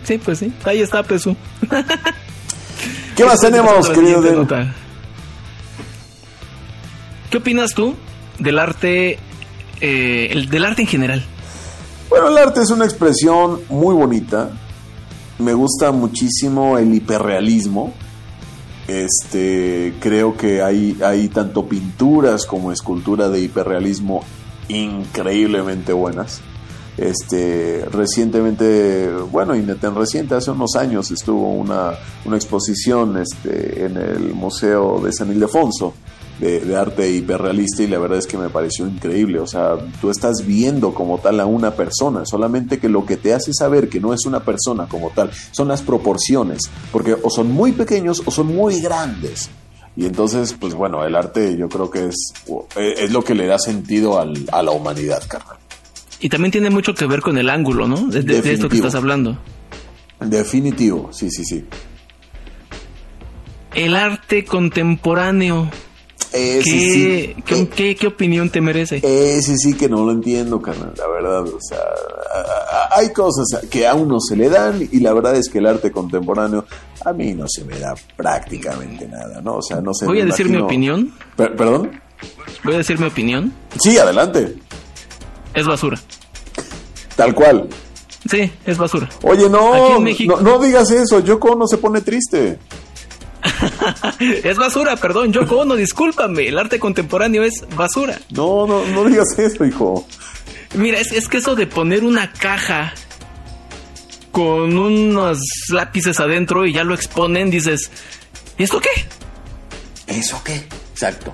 Sí, 0.03 0.17
pues 0.17 0.39
sí. 0.39 0.51
Ahí 0.65 0.81
está, 0.81 1.03
Pesu. 1.03 1.35
¿Qué 3.15 3.25
más 3.25 3.39
tenemos, 3.41 3.89
querido 3.89 4.21
nota. 4.21 4.73
¿Qué 7.29 7.37
opinas 7.37 7.73
tú 7.73 7.95
del 8.39 8.59
arte, 8.59 9.17
eh, 9.81 10.27
el, 10.31 10.49
del 10.49 10.65
arte 10.65 10.83
en 10.83 10.87
general? 10.87 11.23
Bueno, 12.09 12.29
el 12.29 12.37
arte 12.37 12.61
es 12.61 12.69
una 12.69 12.85
expresión 12.85 13.61
muy 13.69 13.95
bonita. 13.95 14.51
Me 15.39 15.53
gusta 15.53 15.91
muchísimo 15.91 16.77
el 16.77 16.93
hiperrealismo. 16.93 17.93
Este, 18.87 19.93
creo 19.99 20.37
que 20.37 20.61
hay, 20.61 20.97
hay 21.03 21.29
tanto 21.29 21.65
pinturas 21.67 22.45
como 22.45 22.71
escultura 22.71 23.29
de 23.29 23.39
hiperrealismo 23.39 24.23
increíblemente 24.67 25.93
buenas. 25.93 26.41
Este, 26.97 27.85
recientemente, 27.91 29.09
bueno, 29.31 29.55
y 29.55 29.61
no 29.61 29.75
tan 29.75 29.95
reciente, 29.95 30.35
hace 30.35 30.51
unos 30.51 30.75
años 30.75 31.09
estuvo 31.11 31.51
una, 31.51 31.93
una 32.25 32.35
exposición 32.35 33.17
este, 33.17 33.85
en 33.85 33.97
el 33.97 34.33
Museo 34.33 34.99
de 35.03 35.11
San 35.11 35.31
Ildefonso 35.31 35.93
de, 36.39 36.75
arte 36.75 37.09
hiperrealista 37.09 37.83
y 37.83 37.87
la 37.87 37.97
verdad 37.99 38.17
es 38.19 38.27
que 38.27 38.37
me 38.37 38.49
pareció 38.49 38.85
increíble. 38.87 39.39
O 39.39 39.47
sea, 39.47 39.75
tú 40.01 40.09
estás 40.11 40.45
viendo 40.45 40.93
como 40.93 41.17
tal 41.17 41.39
a 41.39 41.45
una 41.45 41.71
persona, 41.71 42.25
solamente 42.25 42.79
que 42.79 42.89
lo 42.89 43.05
que 43.05 43.17
te 43.17 43.33
hace 43.33 43.53
saber 43.53 43.89
que 43.89 43.99
no 43.99 44.13
es 44.13 44.25
una 44.25 44.41
persona 44.43 44.87
como 44.87 45.09
tal 45.11 45.31
son 45.51 45.67
las 45.69 45.81
proporciones, 45.81 46.59
porque 46.91 47.15
o 47.21 47.29
son 47.29 47.51
muy 47.51 47.71
pequeños 47.71 48.21
o 48.25 48.31
son 48.31 48.47
muy 48.47 48.81
grandes. 48.81 49.49
Y 49.95 50.05
entonces, 50.07 50.53
pues 50.59 50.73
bueno, 50.73 51.05
el 51.05 51.15
arte 51.15 51.55
yo 51.55 51.69
creo 51.69 51.89
que 51.89 52.07
es, 52.07 52.15
es 52.75 53.11
lo 53.11 53.23
que 53.23 53.35
le 53.35 53.45
da 53.45 53.59
sentido 53.59 54.19
al- 54.19 54.47
a 54.51 54.63
la 54.63 54.71
humanidad, 54.71 55.21
carnal. 55.27 55.57
Y 56.23 56.29
también 56.29 56.53
tiene 56.53 56.69
mucho 56.69 56.95
que 56.95 57.05
ver 57.05 57.19
con 57.19 57.37
el 57.37 57.49
ángulo, 57.49 57.85
¿no? 57.85 58.07
De, 58.07 58.21
de- 58.23 58.41
de 58.41 58.53
esto 58.53 58.69
que 58.69 58.77
estás 58.77 58.95
hablando. 58.95 59.37
Definitivo, 60.21 61.09
sí, 61.11 61.29
sí, 61.29 61.43
sí. 61.43 61.65
El 63.75 63.93
arte 63.95 64.45
contemporáneo. 64.45 65.69
Ese 66.31 66.63
¿Qué, 66.63 66.71
sí, 66.71 67.35
qué, 67.45 67.59
eh, 67.59 67.69
qué- 67.75 67.95
qué 67.97 68.07
opinión 68.07 68.49
te 68.49 68.61
merece? 68.61 69.01
ese 69.03 69.57
sí 69.57 69.73
que 69.73 69.89
no 69.89 70.05
lo 70.05 70.11
entiendo, 70.13 70.61
carnal, 70.61 70.93
la 70.97 71.07
verdad. 71.07 71.41
O 71.43 71.59
sea, 71.59 71.77
a- 71.77 72.95
a- 72.95 72.99
hay 72.99 73.11
cosas 73.11 73.67
que 73.69 73.85
a 73.85 73.93
uno 73.93 74.19
se 74.21 74.35
le 74.37 74.49
dan 74.49 74.81
y 74.91 74.99
la 75.01 75.11
verdad 75.13 75.35
es 75.35 75.49
que 75.49 75.59
el 75.59 75.67
arte 75.67 75.91
contemporáneo 75.91 76.65
a 77.05 77.11
mí 77.13 77.33
no 77.33 77.45
se 77.49 77.65
me 77.65 77.77
da 77.77 77.93
prácticamente 78.15 79.07
nada, 79.09 79.41
¿no? 79.41 79.57
O 79.57 79.61
sea, 79.61 79.81
no 79.81 79.93
sé. 79.93 80.05
Voy 80.05 80.21
a 80.21 80.25
decir 80.25 80.45
mi 80.45 80.53
imagino- 80.53 80.65
opinión. 80.67 81.13
Per- 81.35 81.55
¿Perdón? 81.55 81.91
Voy 82.63 82.75
a 82.75 82.77
decir 82.77 82.97
mi 82.97 83.05
opinión. 83.07 83.51
Sí, 83.79 83.97
adelante. 83.97 84.55
Es 85.53 85.65
basura. 85.67 85.99
Tal 87.15 87.33
cual. 87.33 87.69
Sí, 88.29 88.51
es 88.65 88.77
basura. 88.77 89.09
Oye, 89.23 89.49
no, 89.49 89.99
México- 89.99 90.39
no, 90.41 90.57
no 90.57 90.63
digas 90.63 90.89
eso. 90.91 91.19
Yoko 91.19 91.49
Ono 91.51 91.67
se 91.67 91.77
pone 91.77 92.01
triste. 92.01 92.57
Es 94.19 94.57
basura, 94.57 94.95
perdón. 94.95 95.33
Yo 95.33 95.41
Ono, 95.41 95.75
discúlpame. 95.75 96.47
El 96.47 96.57
arte 96.57 96.79
contemporáneo 96.79 97.43
es 97.43 97.65
basura. 97.75 98.17
No, 98.31 98.65
no, 98.65 98.85
no 98.85 99.03
digas 99.05 99.37
eso, 99.37 99.65
hijo. 99.65 100.07
Mira, 100.75 100.99
es, 100.99 101.11
es 101.11 101.27
que 101.27 101.37
eso 101.37 101.55
de 101.55 101.67
poner 101.67 102.03
una 102.03 102.31
caja 102.31 102.93
con 104.31 104.77
unos 104.77 105.39
lápices 105.69 106.19
adentro 106.19 106.65
y 106.65 106.73
ya 106.73 106.83
lo 106.83 106.95
exponen, 106.95 107.51
dices, 107.51 107.91
¿y 108.57 108.63
esto 108.63 108.79
qué? 108.81 108.89
¿Eso 110.07 110.41
qué? 110.43 110.65
Exacto. 110.93 111.31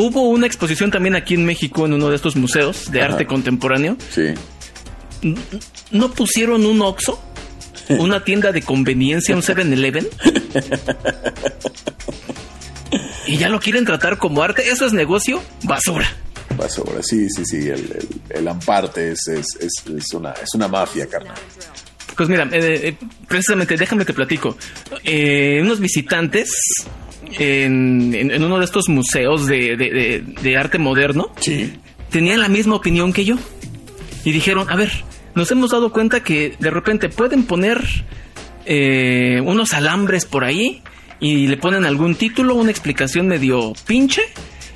Hubo 0.00 0.28
una 0.28 0.46
exposición 0.46 0.92
también 0.92 1.16
aquí 1.16 1.34
en 1.34 1.44
México 1.44 1.84
en 1.84 1.92
uno 1.92 2.08
de 2.08 2.14
estos 2.14 2.36
museos 2.36 2.88
de 2.92 3.02
Ajá. 3.02 3.14
arte 3.14 3.26
contemporáneo. 3.26 3.96
Sí. 4.10 4.32
¿No 5.90 6.12
pusieron 6.12 6.64
un 6.66 6.80
Oxxo? 6.82 7.20
¿Una 7.88 8.22
tienda 8.22 8.52
de 8.52 8.62
conveniencia, 8.62 9.34
un 9.34 9.42
7-Eleven? 9.42 10.06
y 13.26 13.38
ya 13.38 13.48
lo 13.48 13.58
quieren 13.58 13.84
tratar 13.84 14.18
como 14.18 14.40
arte. 14.40 14.70
Eso 14.70 14.86
es 14.86 14.92
negocio, 14.92 15.42
basura. 15.64 16.06
Basura, 16.56 17.02
sí, 17.02 17.28
sí, 17.28 17.44
sí. 17.44 17.68
El, 17.68 17.98
el, 18.30 18.46
Amparte 18.46 19.10
es, 19.10 19.26
es, 19.26 19.46
es, 19.58 20.14
una, 20.14 20.30
es 20.30 20.54
una 20.54 20.68
mafia, 20.68 21.08
carnal. 21.08 21.34
Pues 22.16 22.28
mira, 22.28 22.48
eh, 22.52 22.88
eh, 22.88 22.96
precisamente, 23.26 23.76
déjame 23.76 24.04
te 24.04 24.14
platico. 24.14 24.56
Eh, 25.02 25.58
unos 25.60 25.80
visitantes 25.80 26.52
en, 27.38 28.12
en, 28.14 28.42
uno 28.42 28.58
de 28.58 28.64
estos 28.64 28.88
museos 28.88 29.46
de, 29.46 29.76
de, 29.76 30.24
de, 30.40 30.56
arte 30.56 30.78
moderno 30.78 31.30
sí. 31.40 31.72
tenían 32.10 32.40
la 32.40 32.48
misma 32.48 32.76
opinión 32.76 33.12
que 33.12 33.24
yo. 33.24 33.36
Y 34.24 34.32
dijeron, 34.32 34.68
a 34.70 34.76
ver, 34.76 34.90
nos 35.34 35.50
hemos 35.50 35.70
dado 35.70 35.92
cuenta 35.92 36.22
que 36.22 36.54
de 36.58 36.70
repente 36.70 37.08
pueden 37.08 37.44
poner 37.44 37.82
eh, 38.66 39.40
unos 39.44 39.72
alambres 39.72 40.26
por 40.26 40.44
ahí 40.44 40.82
y 41.20 41.46
le 41.46 41.56
ponen 41.56 41.84
algún 41.84 42.14
título, 42.14 42.54
una 42.54 42.70
explicación 42.70 43.26
medio 43.26 43.72
pinche 43.86 44.22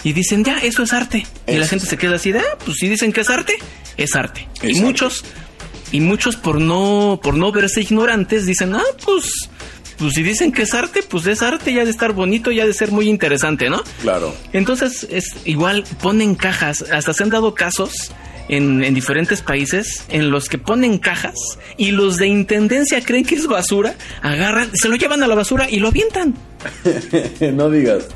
y 0.04 0.12
dicen, 0.12 0.44
ya, 0.44 0.58
eso 0.58 0.82
es 0.82 0.92
arte. 0.92 1.26
y 1.46 1.56
la 1.56 1.66
gente 1.66 1.86
se 1.86 1.96
queda 1.96 2.16
así 2.16 2.32
de, 2.32 2.40
ah, 2.40 2.58
pues 2.64 2.78
si 2.78 2.88
dicen 2.88 3.12
que 3.12 3.20
es 3.20 3.30
arte, 3.30 3.54
es 3.96 4.14
arte. 4.16 4.48
y 4.62 4.80
muchos, 4.80 5.24
y 5.92 6.00
muchos 6.00 6.36
por 6.36 6.60
no, 6.60 7.20
por 7.22 7.36
no 7.36 7.52
verse 7.52 7.82
ignorantes, 7.82 8.46
dicen, 8.46 8.74
ah, 8.74 8.82
pues, 9.04 9.50
pues 10.02 10.14
si 10.14 10.22
dicen 10.22 10.52
que 10.52 10.62
es 10.62 10.74
arte, 10.74 11.02
pues 11.08 11.26
es 11.26 11.42
arte, 11.42 11.72
ya 11.72 11.84
de 11.84 11.90
estar 11.90 12.12
bonito, 12.12 12.50
ya 12.50 12.66
de 12.66 12.74
ser 12.74 12.90
muy 12.90 13.08
interesante, 13.08 13.70
¿no? 13.70 13.82
Claro. 14.02 14.34
Entonces, 14.52 15.06
es 15.10 15.36
igual, 15.44 15.84
ponen 16.02 16.34
cajas, 16.34 16.84
hasta 16.90 17.14
se 17.14 17.22
han 17.22 17.30
dado 17.30 17.54
casos 17.54 18.12
en, 18.48 18.82
en, 18.82 18.94
diferentes 18.94 19.40
países 19.42 20.04
en 20.08 20.30
los 20.30 20.48
que 20.48 20.58
ponen 20.58 20.98
cajas 20.98 21.36
y 21.76 21.92
los 21.92 22.16
de 22.16 22.26
intendencia 22.26 23.00
creen 23.02 23.24
que 23.24 23.36
es 23.36 23.46
basura, 23.46 23.94
agarran, 24.22 24.70
se 24.74 24.88
lo 24.88 24.96
llevan 24.96 25.22
a 25.22 25.28
la 25.28 25.36
basura 25.36 25.70
y 25.70 25.78
lo 25.78 25.88
avientan. 25.88 26.34
no 27.54 27.70
digas. 27.70 28.08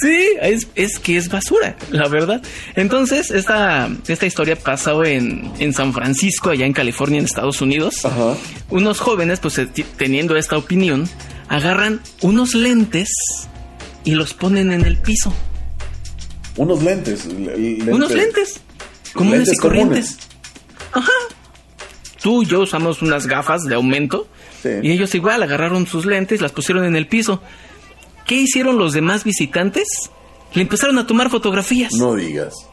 Sí, 0.00 0.28
es, 0.40 0.68
es, 0.74 0.98
que 0.98 1.16
es 1.16 1.28
basura, 1.28 1.76
la 1.90 2.08
verdad. 2.08 2.42
Entonces, 2.74 3.30
esta, 3.30 3.90
esta 4.08 4.26
historia 4.26 4.56
pasó 4.56 5.04
en, 5.04 5.52
en 5.58 5.72
San 5.72 5.92
Francisco, 5.92 6.50
allá 6.50 6.66
en 6.66 6.72
California, 6.72 7.18
en 7.18 7.24
Estados 7.24 7.60
Unidos. 7.60 8.04
Ajá. 8.04 8.36
Unos 8.70 9.00
jóvenes, 9.00 9.40
pues 9.40 9.60
teniendo 9.96 10.36
esta 10.36 10.56
opinión, 10.56 11.08
agarran 11.48 12.00
unos 12.22 12.54
lentes 12.54 13.08
y 14.04 14.12
los 14.12 14.34
ponen 14.34 14.72
en 14.72 14.84
el 14.84 14.96
piso. 14.96 15.32
Unos 16.56 16.82
lentes. 16.82 17.26
lentes. 17.26 17.88
Unos 17.88 18.12
lentes. 18.12 18.60
Comunes 19.12 19.40
lentes 19.40 19.54
y 19.54 19.60
corrientes. 19.60 20.16
Comunes. 20.90 21.08
Ajá. 21.08 21.36
Tú 22.22 22.42
y 22.42 22.46
yo 22.46 22.60
usamos 22.60 23.02
unas 23.02 23.26
gafas 23.26 23.62
de 23.64 23.74
aumento. 23.74 24.28
Sí. 24.62 24.70
Y 24.82 24.92
ellos 24.92 25.14
igual 25.14 25.42
agarraron 25.42 25.86
sus 25.86 26.06
lentes, 26.06 26.40
las 26.40 26.52
pusieron 26.52 26.84
en 26.84 26.96
el 26.96 27.06
piso. 27.06 27.42
¿Qué 28.26 28.36
hicieron 28.36 28.78
los 28.78 28.92
demás 28.92 29.24
visitantes? 29.24 30.10
Le 30.54 30.62
empezaron 30.62 30.98
a 30.98 31.06
tomar 31.06 31.30
fotografías. 31.30 31.92
No 31.94 32.14
digas. 32.14 32.68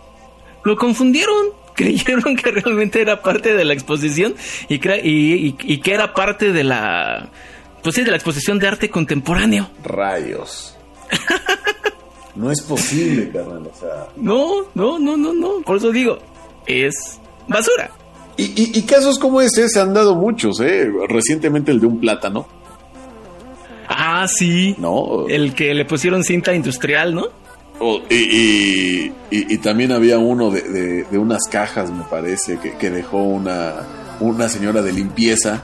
Lo 0.64 0.76
confundieron. 0.76 1.60
Creyeron 1.80 2.36
que 2.36 2.52
realmente 2.52 3.02
era 3.02 3.22
parte 3.22 3.54
de 3.54 3.64
la 3.64 3.74
exposición 3.74 4.36
y, 4.68 4.76
y, 4.76 5.56
y, 5.58 5.78
que 5.80 5.94
era 5.94 6.14
parte 6.14 6.52
de 6.52 6.66
la. 6.66 7.30
Pues 7.82 7.96
sí, 7.96 8.04
de 8.04 8.12
la 8.12 8.18
exposición 8.18 8.60
de 8.60 8.68
arte 8.68 8.90
contemporáneo. 8.90 9.70
Rayos. 9.82 10.76
no 12.36 12.52
es 12.52 12.62
posible, 12.62 13.32
carnal. 13.32 13.68
O 13.74 13.80
sea. 13.80 14.08
No, 14.18 14.66
no, 14.76 15.00
no, 15.00 15.16
no, 15.16 15.32
no. 15.32 15.62
Por 15.62 15.78
eso 15.78 15.92
digo, 15.92 16.18
es 16.66 17.22
basura. 17.48 17.92
Y, 18.36 18.44
y, 18.44 18.78
y 18.78 18.82
casos 18.82 19.18
como 19.18 19.40
ese 19.40 19.70
se 19.70 19.80
han 19.80 19.94
dado 19.94 20.16
muchos, 20.16 20.60
¿eh? 20.60 20.90
Recientemente 21.08 21.72
el 21.72 21.80
de 21.80 21.88
un 21.88 22.02
plátano. 22.02 22.46
Ah, 24.02 24.26
sí. 24.30 24.76
No. 24.78 25.28
El 25.28 25.54
que 25.54 25.74
le 25.74 25.84
pusieron 25.84 26.24
cinta 26.24 26.54
industrial, 26.54 27.14
¿no? 27.14 27.26
Oh, 27.82 28.02
y, 28.10 28.16
y, 28.16 29.14
y, 29.30 29.58
también 29.58 29.92
había 29.92 30.18
uno 30.20 30.52
de, 30.52 30.62
de, 30.62 31.04
de 31.04 31.18
unas 31.18 31.44
cajas, 31.50 31.92
me 31.92 32.04
parece, 32.06 32.60
que, 32.60 32.78
que, 32.78 32.90
dejó 32.90 33.24
una, 33.24 33.88
una 34.20 34.50
señora 34.50 34.82
de 34.82 34.92
limpieza, 34.94 35.64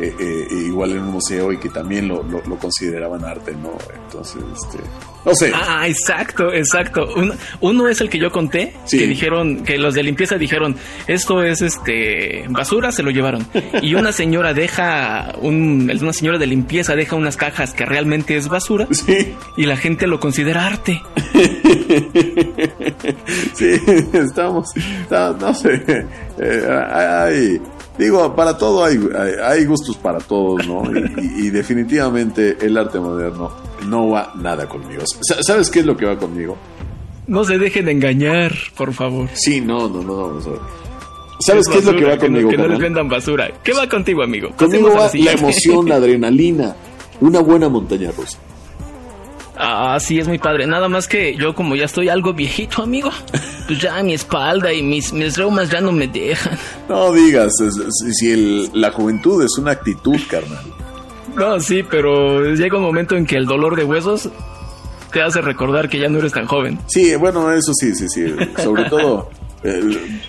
eh, 0.00 0.14
eh, 0.18 0.46
igual 0.66 0.92
en 0.92 1.00
un 1.00 1.12
museo, 1.12 1.52
y 1.52 1.58
que 1.58 1.68
también 1.68 2.08
lo, 2.08 2.22
lo, 2.22 2.42
lo, 2.46 2.56
consideraban 2.58 3.24
arte, 3.24 3.52
¿no? 3.52 3.72
Entonces, 4.06 4.42
este. 4.54 4.78
No 5.24 5.34
sé. 5.34 5.50
Ah, 5.54 5.88
exacto, 5.88 6.52
exacto. 6.52 7.08
Uno, 7.16 7.32
uno 7.60 7.88
es 7.88 8.00
el 8.02 8.10
que 8.10 8.18
yo 8.18 8.30
conté, 8.30 8.74
Sí. 8.84 8.98
que 8.98 9.06
dijeron, 9.06 9.64
que 9.64 9.78
los 9.78 9.94
de 9.94 10.02
limpieza 10.02 10.36
dijeron, 10.36 10.76
esto 11.06 11.42
es 11.42 11.62
este 11.62 12.44
basura, 12.48 12.92
se 12.92 13.02
lo 13.02 13.10
llevaron. 13.10 13.46
Y 13.80 13.94
una 13.94 14.12
señora 14.20 14.52
deja, 14.52 15.32
un, 15.40 15.90
una 16.02 16.12
señora 16.12 16.36
de 16.38 16.46
limpieza 16.46 16.94
deja 16.94 17.16
unas 17.16 17.38
cajas 17.38 17.72
que 17.72 17.86
realmente 17.86 18.36
es 18.36 18.48
basura, 18.48 18.86
Sí. 18.90 19.34
y 19.56 19.64
la 19.64 19.78
gente 19.78 20.06
lo 20.06 20.20
considera 20.20 20.66
arte. 20.66 21.00
sí, 23.54 23.80
estamos, 24.12 24.68
no 25.10 25.54
sé, 25.54 26.06
eh, 26.38 26.68
hay, 26.92 27.60
digo, 27.98 28.34
para 28.34 28.56
todo 28.58 28.84
hay, 28.84 28.98
hay, 29.16 29.32
hay 29.42 29.64
gustos 29.64 29.96
para 29.96 30.18
todos, 30.18 30.66
¿no? 30.66 30.82
Y, 30.92 30.98
y- 31.42 31.46
y 31.46 31.50
definitivamente 31.50 32.56
el 32.60 32.76
arte 32.76 32.98
moderno 33.00 33.50
no 33.86 34.08
va 34.10 34.32
nada 34.36 34.68
conmigo. 34.68 35.02
Sa- 35.20 35.42
¿Sabes 35.42 35.70
qué 35.70 35.80
es 35.80 35.86
lo 35.86 35.96
que 35.96 36.06
va 36.06 36.16
conmigo? 36.18 36.56
No 37.26 37.44
se 37.44 37.56
dejen 37.58 37.88
engañar, 37.88 38.52
por 38.76 38.92
favor. 38.92 39.28
Sí, 39.34 39.60
no, 39.60 39.88
no, 39.88 40.02
no, 40.02 40.34
ver. 40.34 40.58
¿Sabes 41.40 41.66
qué 41.68 41.78
es 41.78 41.84
lo 41.84 41.96
que 41.96 42.04
va 42.04 42.16
conmigo? 42.18 42.48
Que 42.50 42.56
no, 42.56 42.62
les 42.64 42.72
carnal? 42.72 42.82
vendan 42.82 43.08
basura. 43.08 43.50
¿Qué 43.62 43.72
va 43.72 43.88
contigo, 43.88 44.22
amigo? 44.22 44.50
Conmigo 44.56 44.90
va 44.94 45.10
la 45.14 45.32
emoción, 45.32 45.88
la 45.88 45.96
adrenalina, 45.96 46.76
una 47.20 47.40
buena 47.40 47.68
montaña 47.68 48.10
rusa. 48.16 48.38
Ah, 49.56 49.98
sí, 50.00 50.18
es 50.18 50.26
muy 50.26 50.38
padre. 50.38 50.66
Nada 50.66 50.88
más 50.88 51.06
que 51.06 51.36
yo 51.36 51.54
como 51.54 51.76
ya 51.76 51.84
estoy 51.84 52.08
algo 52.08 52.32
viejito, 52.34 52.82
amigo, 52.82 53.10
pues 53.66 53.78
ya 53.80 54.02
mi 54.02 54.14
espalda 54.14 54.72
y 54.72 54.82
mis, 54.82 55.12
mis 55.12 55.36
reumas 55.36 55.70
ya 55.70 55.80
no 55.80 55.92
me 55.92 56.08
dejan. 56.08 56.58
No 56.88 57.12
digas, 57.12 57.52
si 58.12 58.32
el- 58.32 58.70
la 58.74 58.90
juventud 58.90 59.42
es 59.44 59.56
una 59.58 59.70
actitud, 59.72 60.18
carnal. 60.28 60.64
No, 61.36 61.58
sí, 61.60 61.82
pero 61.88 62.54
llega 62.54 62.76
un 62.78 62.82
momento 62.84 63.16
en 63.16 63.26
que 63.26 63.36
el 63.36 63.46
dolor 63.46 63.76
de 63.76 63.84
huesos 63.84 64.28
te 65.12 65.22
hace 65.22 65.40
recordar 65.40 65.88
que 65.88 65.98
ya 65.98 66.08
no 66.08 66.18
eres 66.18 66.32
tan 66.32 66.46
joven. 66.46 66.78
Sí, 66.86 67.14
bueno, 67.16 67.50
eso 67.52 67.72
sí, 67.74 67.94
sí, 67.94 68.08
sí. 68.08 68.34
Sobre 68.62 68.84
todo 68.84 69.30
eh, 69.62 69.80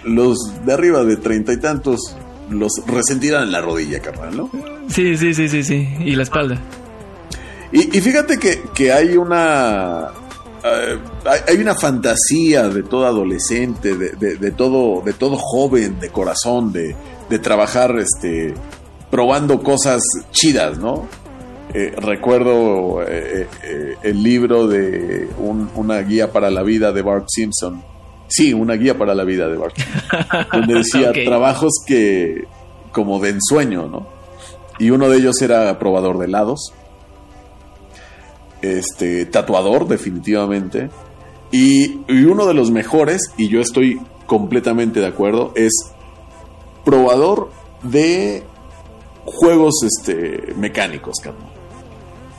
los 0.04 0.38
de 0.66 0.74
arriba 0.74 1.04
de 1.04 1.18
treinta 1.18 1.52
y 1.54 1.58
tantos 1.58 2.16
los 2.50 2.72
resentirán 2.88 3.44
en 3.44 3.52
la 3.52 3.62
rodilla, 3.62 4.00
carnal, 4.00 4.38
¿no? 4.38 4.50
Sí, 4.88 5.18
sí, 5.18 5.34
sí, 5.34 5.50
sí, 5.50 5.64
sí. 5.64 5.90
Y 6.00 6.16
la 6.16 6.24
espalda. 6.24 6.60
Y, 7.76 7.98
y 7.98 8.02
fíjate 8.02 8.38
que, 8.40 8.62
que 8.74 8.92
hay 8.94 9.18
una 9.18 10.08
eh, 10.64 10.98
hay, 11.48 11.58
una 11.58 11.76
fantasía 11.76 12.68
de 12.70 12.82
todo 12.84 13.06
adolescente, 13.06 13.96
de, 13.96 14.10
de- 14.12 14.38
de 14.38 14.52
todo, 14.52 15.02
de 15.06 15.14
todo 15.14 15.36
joven, 15.38 16.00
de 16.00 16.10
corazón, 16.10 16.72
de, 16.72 16.96
de 17.30 17.40
trabajar 17.40 17.96
este 18.00 18.54
probando 19.12 19.62
cosas 19.62 20.02
chidas, 20.32 20.78
¿no? 20.80 21.08
Eh, 21.74 21.94
recuerdo 21.98 23.02
eh, 23.04 23.48
eh, 23.64 23.96
el 24.04 24.24
libro 24.24 24.68
de 24.68 25.28
un- 25.38 25.70
una 25.76 26.00
guía 26.00 26.32
para 26.32 26.50
la 26.50 26.64
vida 26.64 26.92
de 26.94 27.02
Bart 27.02 27.26
Simpson. 27.28 27.84
Sí, 28.28 28.54
una 28.54 28.74
guía 28.76 28.98
para 28.98 29.14
la 29.14 29.24
vida 29.24 29.48
de 29.50 29.58
Bart. 29.58 29.76
donde 30.54 30.76
decía 30.76 31.12
trabajos 31.12 31.74
que 31.86 32.46
como 32.92 33.20
de 33.20 33.32
ensueño, 33.32 33.88
¿no? 33.88 34.08
Y 34.80 34.90
uno 34.92 35.10
de 35.10 35.18
ellos 35.18 35.42
era 35.42 35.78
probador 35.78 36.18
de 36.18 36.26
helados 36.26 36.74
este, 38.62 39.26
tatuador, 39.26 39.88
definitivamente. 39.88 40.90
Y, 41.52 42.00
y 42.08 42.24
uno 42.26 42.46
de 42.46 42.54
los 42.54 42.72
mejores, 42.72 43.32
y 43.38 43.50
yo 43.50 43.62
estoy 43.62 44.00
completamente 44.26 45.00
de 45.00 45.08
acuerdo, 45.08 45.54
es 45.56 45.72
probador 46.84 47.52
de 47.84 48.44
juegos 49.26 49.76
este, 49.84 50.54
mecánicos, 50.56 51.16
carnal. 51.22 51.56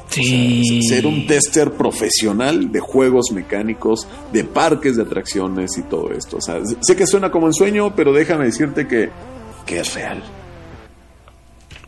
Sí. 0.09 0.83
Ser 0.89 1.07
un 1.07 1.27
tester 1.27 1.73
profesional 1.73 2.73
de 2.73 2.81
juegos 2.81 3.33
mecánicos, 3.33 4.07
de 4.33 4.45
parques 4.45 4.97
de 4.97 5.03
atracciones 5.03 5.77
y 5.77 5.83
todo 5.83 6.11
esto. 6.13 6.39
O 6.39 6.41
sea, 6.41 6.61
sé 6.81 6.97
que 6.97 7.07
suena 7.07 7.31
como 7.31 7.47
un 7.47 7.55
sueño, 7.55 7.95
pero 7.95 8.13
déjame 8.13 8.47
decirte 8.47 8.87
que, 8.87 9.11
que 9.67 9.81
es 9.81 9.95
real. 9.95 10.23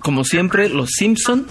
Como 0.00 0.24
siempre, 0.24 0.68
los 0.68 0.90
Simpson 0.90 1.46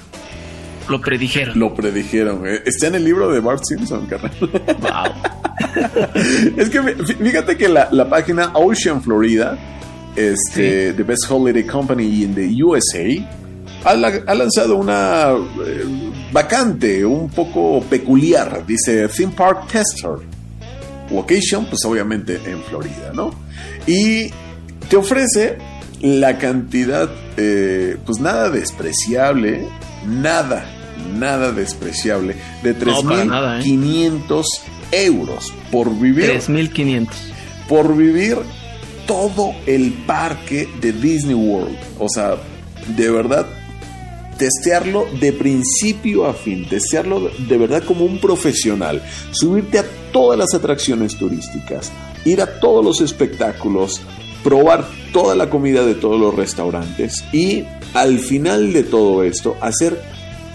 lo 0.89 1.01
predijeron. 1.01 1.57
Lo 1.59 1.73
predijeron. 1.73 2.47
¿eh? 2.47 2.61
Está 2.65 2.87
en 2.87 2.95
el 2.95 3.03
libro 3.05 3.31
de 3.31 3.39
Bart 3.39 3.63
Simpson, 3.67 4.05
carnal. 4.05 4.31
Wow. 4.39 5.13
es 6.57 6.69
que 6.69 6.81
fí- 6.81 7.17
fíjate 7.17 7.57
que 7.57 7.67
la, 7.69 7.89
la 7.91 8.09
página 8.09 8.51
Ocean 8.53 9.01
Florida, 9.01 9.57
este, 10.15 10.93
The 10.93 11.03
Best 11.03 11.25
Holiday 11.29 11.63
Company 11.65 12.23
in 12.23 12.33
the 12.35 12.63
USA, 12.63 13.03
ha, 13.85 13.91
ha 13.91 14.35
lanzado 14.35 14.75
una 14.75 15.31
eh, 15.65 15.83
vacante 16.31 17.05
un 17.05 17.29
poco 17.29 17.81
peculiar. 17.89 18.65
Dice 18.65 19.07
Theme 19.09 19.33
Park 19.35 19.67
Tester. 19.71 20.11
Location, 21.11 21.65
pues 21.67 21.85
obviamente 21.85 22.39
en 22.45 22.61
Florida, 22.63 23.11
¿no? 23.13 23.31
Y 23.85 24.29
te 24.89 24.97
ofrece 24.97 25.57
la 26.01 26.37
cantidad, 26.37 27.09
eh, 27.37 27.95
pues 28.05 28.19
nada 28.19 28.49
despreciable, 28.49 29.65
nada, 30.05 30.65
nada 30.97 31.51
despreciable 31.51 32.35
de 32.63 32.73
No, 32.73 33.03
para 33.03 33.25
nada, 33.25 33.59
¿eh? 33.59 33.63
3.500 33.63 34.43
euros 34.91 35.53
por 35.71 35.93
vivir 35.99 36.25
3500. 36.25 37.15
por 37.67 37.95
vivir 37.95 38.37
todo 39.05 39.53
el 39.65 39.93
parque 40.05 40.67
de 40.81 40.91
Disney 40.91 41.35
World. 41.35 41.77
O 41.99 42.07
sea, 42.09 42.35
de 42.95 43.09
verdad, 43.09 43.47
testearlo 44.37 45.07
de 45.19 45.33
principio 45.33 46.25
a 46.25 46.33
fin, 46.33 46.67
testearlo 46.67 47.29
de 47.37 47.57
verdad 47.57 47.83
como 47.83 48.05
un 48.05 48.19
profesional, 48.19 49.01
subirte 49.31 49.79
a 49.79 49.85
todas 50.11 50.37
las 50.37 50.53
atracciones 50.53 51.17
turísticas, 51.17 51.91
ir 52.25 52.41
a 52.41 52.59
todos 52.59 52.83
los 52.83 53.01
espectáculos, 53.01 54.01
probar 54.43 54.85
toda 55.11 55.35
la 55.35 55.49
comida 55.49 55.85
de 55.85 55.95
todos 55.95 56.19
los 56.19 56.35
restaurantes 56.35 57.23
y 57.33 57.65
al 57.93 58.19
final 58.19 58.73
de 58.73 58.83
todo 58.83 59.23
esto 59.23 59.57
hacer 59.61 59.99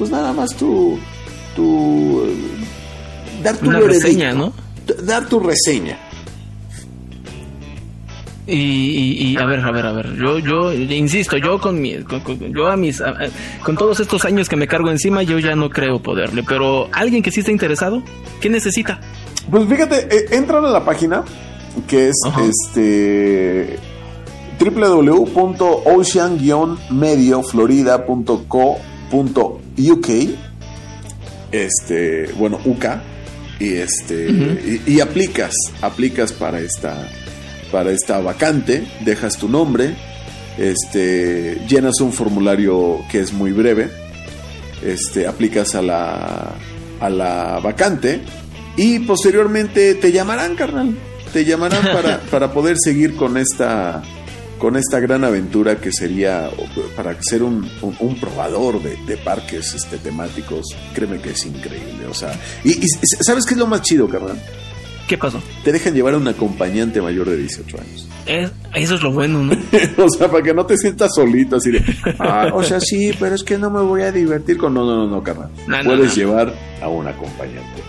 pues 0.02 0.11
nada 0.11 0.32
más 0.32 0.50
tu 0.56 0.99
tu 1.54 2.25
eh, 2.26 2.35
dar 3.44 3.56
tu 3.56 3.68
Una 3.68 3.78
reseña, 3.78 4.32
¿no? 4.32 4.52
dar 5.04 5.28
tu 5.28 5.38
reseña 5.38 5.97
Y, 8.49 8.54
y- 8.56 9.23
y, 9.32 9.37
a 9.37 9.44
ver, 9.47 9.61
a 9.61 9.71
ver, 9.71 9.87
a 9.87 9.92
ver. 9.92 10.16
Yo, 10.16 10.38
yo, 10.40 10.73
insisto, 10.73 11.37
yo 11.37 11.61
con 11.61 11.80
mi, 11.80 11.99
con, 12.02 12.18
con- 12.21 12.52
yo 12.52 12.66
a 12.66 12.76
mis, 12.76 13.00
a- 13.00 13.11
a- 13.11 13.62
con 13.64 13.76
todos 13.76 14.00
estos 14.00 14.25
años 14.25 14.49
que 14.49 14.56
me 14.56 14.66
cargo 14.66 14.90
encima, 14.90 15.23
yo 15.23 15.38
ya 15.38 15.54
no 15.54 15.71
creo 15.71 16.02
poderle. 16.02 16.42
Pero 16.42 16.88
alguien 16.92 17.23
que 17.23 17.30
sí 17.30 17.38
está 17.40 17.52
interesado, 17.52 18.02
¿qué 18.40 18.50
necesita? 18.50 18.99
Pues 19.49 19.68
fíjate, 19.68 20.09
eh, 20.11 20.26
entran 20.32 20.64
a 20.64 20.71
la 20.71 20.85
página 20.85 21.23
que 21.87 22.09
es 22.09 22.16
Ajá. 22.26 22.42
este 22.44 23.78
www.ocean-medioflorida.co.uk 29.76 30.52
este, 31.52 32.33
bueno, 32.38 32.59
UK 32.64 32.87
y 33.61 33.75
este 33.75 34.31
y, 34.31 34.83
y 34.87 35.00
aplicas, 35.00 35.52
aplicas 35.83 36.33
para 36.33 36.61
esta 36.61 37.09
para 37.71 37.91
esta 37.91 38.21
vacante, 38.21 38.85
dejas 39.05 39.38
tu 39.38 39.49
nombre, 39.49 39.95
este, 40.59 41.59
llenas 41.67 42.00
un 42.00 42.12
formulario 42.12 43.00
que 43.11 43.21
es 43.21 43.33
muy 43.33 43.52
breve, 43.52 43.88
este, 44.85 45.26
aplicas 45.26 45.75
a 45.75 45.81
la, 45.81 46.52
a 47.00 47.11
la 47.11 47.61
vacante 47.61 48.21
y 48.76 48.99
posteriormente 49.00 49.95
te 49.95 50.12
llamarán, 50.12 50.55
carnal. 50.55 50.95
Te 51.33 51.47
llamarán 51.47 51.83
para, 51.95 52.21
para 52.21 52.52
poder 52.52 52.76
seguir 52.79 53.17
con 53.17 53.38
esta, 53.38 54.02
con 54.62 54.76
esta 54.76 55.00
gran 55.00 55.25
aventura 55.25 55.78
que 55.81 55.90
sería 55.90 56.49
para 56.95 57.21
ser 57.21 57.42
un, 57.42 57.69
un- 57.81 57.97
un 57.99 58.14
probador 58.21 58.81
de, 58.81 58.97
de 59.09 59.16
parques 59.16 59.75
este, 59.75 59.99
temáticos. 59.99 60.64
Créeme 60.95 61.21
que 61.21 61.31
es 61.31 61.45
increíble. 61.47 62.07
O 62.09 62.14
sea, 62.14 62.31
y, 62.62 62.71
y 62.71 62.87
¿sabes 63.23 63.45
qué 63.45 63.54
es 63.54 63.59
lo 63.59 63.66
más 63.66 63.83
chido, 63.83 64.07
carnal? 64.09 64.40
¿Qué 65.09 65.19
pasó? 65.19 65.42
Te 65.64 65.73
dejan 65.73 65.95
llevar 65.95 66.14
a 66.14 66.19
un 66.19 66.28
acompañante 66.28 67.02
mayor 67.02 67.28
de 67.28 67.38
18 67.38 67.76
años. 67.76 68.09
Es- 68.25 68.52
eso 68.76 68.95
es 68.95 69.02
lo 69.02 69.11
bueno, 69.11 69.42
¿no? 69.42 69.52
o 70.04 70.09
sea, 70.09 70.31
para 70.31 70.45
que 70.45 70.54
no 70.54 70.64
te 70.64 70.78
sientas 70.78 71.11
solito 71.12 71.57
así 71.57 71.73
de, 71.73 71.83
"Ah, 72.21 72.47
o 72.54 72.62
sea, 72.62 72.78
sí, 72.81 73.11
pero 73.19 73.35
es 73.35 73.42
que 73.42 73.59
no 73.59 73.69
me 73.69 73.81
voy 73.81 74.02
a 74.02 74.12
divertir 74.12 74.59
con... 74.59 74.75
No, 74.75 74.85
no, 74.87 74.95
no, 74.95 75.09
no, 75.09 75.25
carnal. 75.25 75.50
No, 75.66 75.83
Puedes 75.83 76.11
no. 76.11 76.14
llevar 76.14 76.54
a 76.81 76.87
un 76.87 77.09
acompañante. 77.09 77.83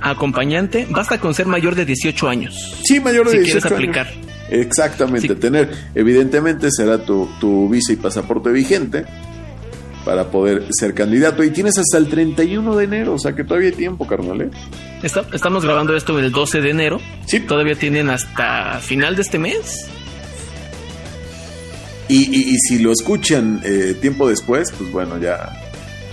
Acompañante, 0.00 0.86
basta 0.88 1.18
con 1.20 1.34
ser 1.34 1.44
mayor 1.46 1.74
de 1.74 1.84
18 1.84 2.28
años. 2.30 2.74
Sí, 2.84 2.98
mayor 2.98 3.26
de 3.26 3.32
Si 3.32 3.38
18 3.40 3.68
quieres 3.76 3.96
años. 3.96 4.06
Exactamente, 4.50 5.28
Sí. 5.28 5.34
tener, 5.34 5.70
evidentemente 5.94 6.68
será 6.70 6.98
tu, 6.98 7.28
tu 7.40 7.68
visa 7.68 7.92
y 7.92 7.96
pasaporte 7.96 8.50
vigente 8.50 9.04
para 10.04 10.30
poder 10.30 10.66
ser 10.70 10.94
candidato. 10.94 11.44
Y 11.44 11.50
tienes 11.50 11.76
hasta 11.78 11.98
el 11.98 12.08
31 12.08 12.76
de 12.76 12.84
enero, 12.84 13.14
o 13.14 13.18
sea 13.18 13.34
que 13.34 13.44
todavía 13.44 13.68
hay 13.68 13.74
tiempo, 13.74 14.06
carnal. 14.06 14.40
¿eh? 14.42 14.50
Está- 15.02 15.26
estamos 15.34 15.64
grabando 15.64 15.94
esto 15.94 16.18
el 16.18 16.32
12 16.32 16.60
de 16.62 16.70
enero. 16.70 17.00
Sí. 17.26 17.40
Todavía 17.40 17.74
tienen 17.74 18.08
hasta 18.08 18.78
final 18.80 19.16
de 19.16 19.22
este 19.22 19.38
mes. 19.38 19.88
Y, 22.08 22.16
y- 22.34 22.54
y 22.54 22.58
si 22.58 22.78
lo 22.78 22.90
escuchan 22.92 23.60
eh, 23.64 23.94
tiempo 24.00 24.28
después, 24.28 24.72
pues 24.78 24.90
bueno, 24.90 25.18
ya, 25.18 25.52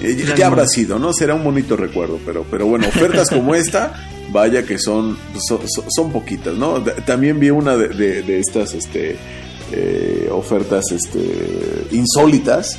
eh, 0.02 0.16
ya, 0.16 0.36
Ya 0.36 0.48
habrá 0.48 0.68
sido, 0.68 1.00
¿no? 1.00 1.14
Será 1.14 1.36
un 1.36 1.44
bonito 1.44 1.76
recuerdo, 1.76 2.20
pero, 2.26 2.46
pero 2.50 2.66
bueno, 2.68 2.88
ofertas 2.88 3.30
como 3.30 3.56
esta, 3.56 3.94
vaya 4.32 4.64
que 4.64 4.78
son, 4.78 5.18
son, 5.96 6.12
poquitas, 6.12 6.54
¿no? 6.56 6.82
También 7.06 7.40
vi 7.40 7.50
una 7.50 7.76
de, 7.78 7.90
de- 7.90 8.22
de 8.24 8.40
estas 8.40 8.74
este, 8.74 9.18
eh, 9.72 10.30
ofertas 10.32 10.92
este, 10.92 11.88
insólitas, 11.92 12.78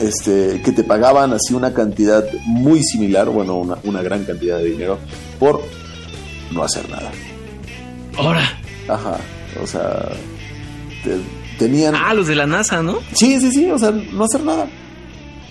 este, 0.00 0.60
que 0.64 0.72
te 0.72 0.84
pagaban 0.84 1.32
así 1.32 1.54
una 1.54 1.74
cantidad 1.74 2.24
muy 2.46 2.82
similar, 2.82 3.28
bueno, 3.28 3.56
una, 3.56 3.76
una 3.84 4.00
gran 4.02 4.24
cantidad 4.24 4.58
de 4.58 4.64
dinero, 4.70 4.98
por 5.38 5.60
no 6.52 6.62
hacer 6.64 6.88
nada. 6.88 7.10
Ahora. 8.16 8.42
Ajá, 8.88 9.18
o 9.62 9.66
sea, 9.66 10.08
te- 11.04 11.18
tenían... 11.58 11.94
Ah, 11.94 12.14
los 12.14 12.26
de 12.26 12.34
la 12.36 12.46
NASA, 12.46 12.82
¿no? 12.82 13.00
Sí, 13.14 13.38
sí, 13.40 13.50
sí, 13.52 13.70
o 13.70 13.78
sea, 13.78 13.90
no 13.90 14.24
hacer 14.24 14.42
nada. 14.44 14.66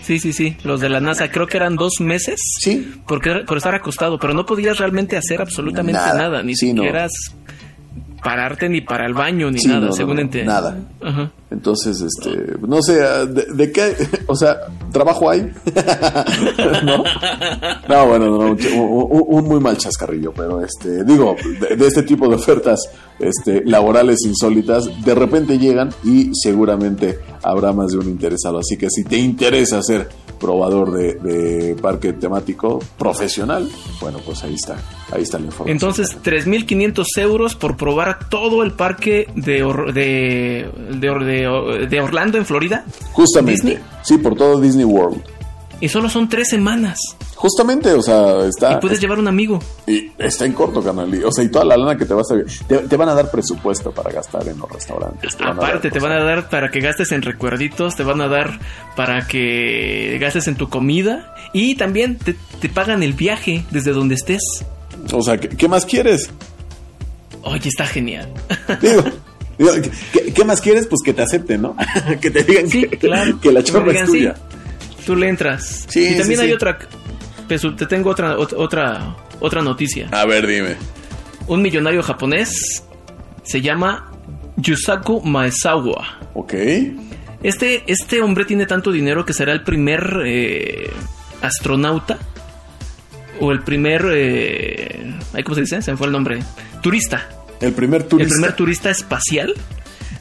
Sí, 0.07 0.19
sí, 0.19 0.31
sí. 0.31 0.55
Los 0.63 0.79
de 0.79 0.87
la 0.87 1.01
NASA, 1.01 1.29
creo 1.29 1.47
que 1.47 1.57
eran 1.57 1.75
dos 1.75 1.99
meses. 1.99 2.39
Sí. 2.61 2.93
Porque, 3.05 3.43
por 3.45 3.57
estar 3.57 3.75
acostado, 3.75 4.17
pero 4.17 4.33
no 4.33 4.45
podías 4.45 4.77
realmente 4.77 5.17
hacer 5.17 5.41
absolutamente 5.41 5.99
Nada. 5.99 6.13
nada. 6.17 6.43
Ni 6.43 6.55
Sí, 6.55 6.71
no. 6.73 6.81
siquiera 6.83 7.07
pararte 8.23 8.69
ni 8.69 8.81
para 8.81 9.05
el 9.05 9.13
baño 9.13 9.51
ni 9.51 9.59
Sí, 9.59 9.67
nada, 9.67 9.81
no, 9.81 9.85
no, 9.87 9.91
según 9.91 10.15
no, 10.15 10.21
ente- 10.21 10.45
nada. 10.45 10.77
Ajá. 11.03 11.31
Entonces, 11.49 12.01
este, 12.01 12.57
no 12.67 12.81
sé, 12.81 12.95
¿de, 13.27 13.45
de 13.53 13.71
qué? 13.71 13.95
O 14.27 14.35
sea, 14.35 14.57
¿trabajo 14.91 15.29
hay? 15.29 15.41
¿No? 16.83 17.03
No, 17.87 18.07
bueno, 18.07 18.25
no, 18.27 18.57
un, 18.75 19.45
muy 19.45 19.59
mal 19.59 19.77
chascarrillo, 19.77 20.33
pero 20.33 20.61
este, 20.61 21.05
digo, 21.05 21.35
de, 21.59 21.87
este 21.87 22.03
tipo 22.03 22.27
de 22.27 22.35
ofertas 22.35 22.89
este, 23.19 23.63
laborales 23.63 24.19
insólitas, 24.25 24.89
de 25.03 25.15
repente 25.15 25.57
llegan 25.57 25.89
y 26.03 26.31
seguramente 26.33 27.19
habrá 27.43 27.71
más 27.71 27.91
de 27.91 27.99
un 27.99 28.09
interesado. 28.09 28.59
Así 28.59 28.77
que 28.77 28.89
si 28.89 29.05
te 29.05 29.17
interesa 29.17 29.81
ser 29.81 30.09
probador 30.37 30.91
de, 30.91 31.75
parque 31.81 32.13
temático 32.13 32.79
profesional, 32.97 33.69
bueno, 34.01 34.19
pues 34.25 34.43
ahí 34.43 34.53
está, 34.53 34.77
ahí 35.11 35.23
está 35.23 35.39
la 35.39 35.45
información. 35.45 35.75
Entonces, 35.75 36.17
3.500 36.23 37.05
euros 37.17 37.55
por 37.55 37.77
probar 37.77 38.29
todo 38.29 38.63
el 38.63 38.71
parque 38.71 39.27
de, 39.35 39.63
de, 39.93 40.69
de, 40.99 41.09
de 41.39 41.47
Or- 41.47 41.87
de 41.89 42.01
Orlando, 42.01 42.37
en 42.37 42.45
Florida. 42.45 42.83
Justamente, 43.13 43.61
Disney. 43.67 43.79
sí, 44.03 44.17
por 44.17 44.35
todo 44.35 44.59
Disney 44.59 44.85
World. 44.85 45.21
Y 45.79 45.89
solo 45.89 46.09
son 46.09 46.27
tres 46.27 46.47
semanas. 46.49 46.97
Justamente, 47.35 47.93
o 47.93 48.01
sea, 48.01 48.45
está, 48.47 48.73
y 48.73 48.75
puedes 48.77 48.99
llevar 48.99 49.19
un 49.19 49.27
amigo. 49.27 49.59
y 49.85 50.09
está 50.17 50.45
en 50.45 50.53
corto, 50.53 50.81
canal. 50.81 51.23
O 51.23 51.31
sea, 51.31 51.43
y 51.43 51.49
toda 51.49 51.65
la 51.65 51.77
lana 51.77 51.95
que 51.95 52.05
te 52.05 52.15
vas 52.15 52.25
a... 52.31 52.35
Te, 52.67 52.77
te 52.79 52.97
van 52.97 53.09
a 53.09 53.13
dar 53.13 53.29
presupuesto 53.29 53.91
para 53.91 54.11
gastar 54.11 54.47
en 54.47 54.57
los 54.57 54.67
restaurantes. 54.71 55.35
te 55.35 55.43
van 55.43 55.55
dar 55.55 55.65
Aparte, 55.65 55.91
te 55.91 55.99
van 55.99 56.13
a 56.13 56.23
dar 56.23 56.49
para 56.49 56.71
que 56.71 56.79
gastes 56.79 57.11
en 57.11 57.21
recuerditos, 57.21 57.95
te 57.95 58.01
van 58.01 58.21
a 58.21 58.27
dar 58.27 58.59
para 58.95 59.27
que 59.27 60.17
gastes 60.19 60.47
en 60.47 60.55
tu 60.55 60.67
comida 60.67 61.35
y 61.53 61.75
también 61.75 62.17
te, 62.17 62.35
te 62.59 62.69
pagan 62.69 63.03
el 63.03 63.13
viaje 63.13 63.63
desde 63.69 63.91
donde 63.91 64.15
estés. 64.15 64.41
O 65.13 65.21
sea, 65.21 65.37
¿qué, 65.37 65.49
qué 65.49 65.67
más 65.67 65.85
quieres? 65.85 66.31
Oye, 67.43 67.69
está 67.69 67.85
genial. 67.85 68.33
Digo, 68.81 69.03
¿qué, 69.57 70.33
qué 70.33 70.45
más 70.45 70.61
quieres? 70.61 70.87
Pues 70.87 71.01
que 71.03 71.13
te 71.13 71.21
acepten, 71.21 71.61
¿no? 71.61 71.75
que 72.21 72.29
te 72.31 72.43
digan 72.43 72.69
Sí, 72.69 72.83
que, 72.87 72.97
claro. 72.97 73.39
que 73.39 73.51
la 73.51 73.63
chamba 73.63 73.87
es 73.87 73.93
digan, 73.93 74.05
sí, 74.07 74.11
tuya. 74.13 74.35
tú 75.05 75.15
le 75.15 75.29
entras. 75.29 75.85
Sí, 75.87 76.09
y 76.13 76.17
también 76.17 76.39
hay 76.41 76.53
otra. 76.53 76.77
Te 77.47 77.85
tengo 77.87 78.09
otra, 78.09 78.37
ot- 78.37 78.53
otra, 78.57 79.15
otra 79.39 79.61
noticia. 79.61 80.09
A 80.11 80.25
ver, 80.25 80.45
dime. 80.45 80.75
Un 81.47 81.61
millonario 81.61 82.03
japonés 82.03 82.83
se 83.43 83.61
llama 83.61 84.11
Yusaku 84.57 85.21
Maezawa. 85.21 86.19
Ok. 86.33 86.53
Este, 87.43 87.83
este 87.87 88.21
hombre 88.21 88.43
tiene 88.45 88.65
tanto 88.65 88.91
dinero 88.91 89.23
que 89.23 89.31
será 89.33 89.53
el 89.53 89.63
primer 89.63 90.21
eh, 90.25 90.89
astronauta 91.41 92.17
o 93.39 93.51
el 93.51 93.61
primer, 93.61 94.05
eh, 94.11 95.13
¿cómo 95.43 95.55
se 95.55 95.61
dice? 95.61 95.81
Se 95.81 95.91
me 95.91 95.97
fue 95.97 96.07
el 96.07 96.13
nombre. 96.13 96.39
Turista. 96.81 97.29
El 97.61 97.73
primer 97.73 98.03
turista. 98.03 98.33
El 98.33 98.39
primer 98.39 98.55
turista 98.55 98.89
espacial. 98.89 99.53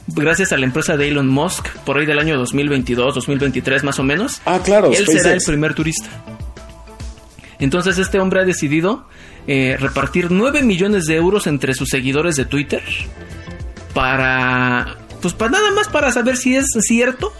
Gracias 0.09 0.53
a 0.53 0.57
la 0.57 0.67
empresa 0.67 0.97
de 0.97 1.09
Elon 1.09 1.29
Musk, 1.29 1.69
por 1.85 1.99
ahí 1.99 2.07
del 2.07 2.19
año 2.19 2.37
2022, 2.39 3.15
2023 3.15 3.83
más 3.83 3.99
o 3.99 4.05
menos. 4.05 4.41
Ah, 4.45 4.61
claro, 4.65 4.93
Él 4.93 5.07
será 5.07 5.33
el 5.33 5.41
primer 5.45 5.75
turista. 5.75 6.09
Entonces 7.59 7.99
este 7.99 8.21
hombre 8.21 8.41
ha 8.41 8.45
decidido 8.45 9.07
eh, 9.47 9.77
repartir 9.79 10.31
9 10.31 10.63
millones 10.63 11.07
de 11.07 11.17
euros 11.17 11.47
entre 11.47 11.75
sus 11.75 11.89
seguidores 11.89 12.37
de 12.37 12.45
Twitter 12.45 12.83
para, 13.95 14.97
pues 15.23 15.35
para 15.35 15.53
nada 15.53 15.71
más 15.73 15.89
para 15.89 16.13
saber 16.13 16.37
si 16.37 16.55
es 16.55 16.67
cierto 16.81 17.33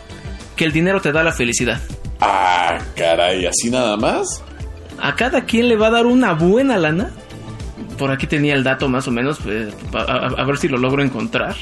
que 0.57 0.65
el 0.65 0.73
dinero 0.73 1.01
te 1.01 1.13
da 1.13 1.23
la 1.23 1.33
felicidad. 1.33 1.81
Ah, 2.21 2.79
caray, 2.97 3.47
así 3.47 3.71
nada 3.71 3.97
más. 3.97 4.43
A 4.99 5.15
cada 5.15 5.45
quien 5.45 5.69
le 5.69 5.77
va 5.77 5.89
a 5.89 5.91
dar 5.91 6.07
una 6.07 6.33
buena 6.33 6.79
lana. 6.79 7.11
Por 7.99 8.11
aquí 8.11 8.27
tenía 8.27 8.55
el 8.55 8.65
dato 8.65 8.89
más 8.89 9.07
o 9.09 9.11
menos, 9.11 9.39
eh, 9.47 9.71
a, 9.95 10.45
ver 10.45 10.57
si 10.59 10.69
lo 10.69 10.79
logro 10.79 11.03
encontrar. 11.03 11.55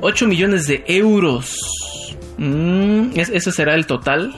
8 0.00 0.26
millones 0.26 0.66
de 0.66 0.84
euros. 0.86 1.56
Mm, 2.38 3.10
es- 3.18 3.30
ese 3.30 3.52
será 3.52 3.74
el 3.74 3.86
total. 3.86 4.34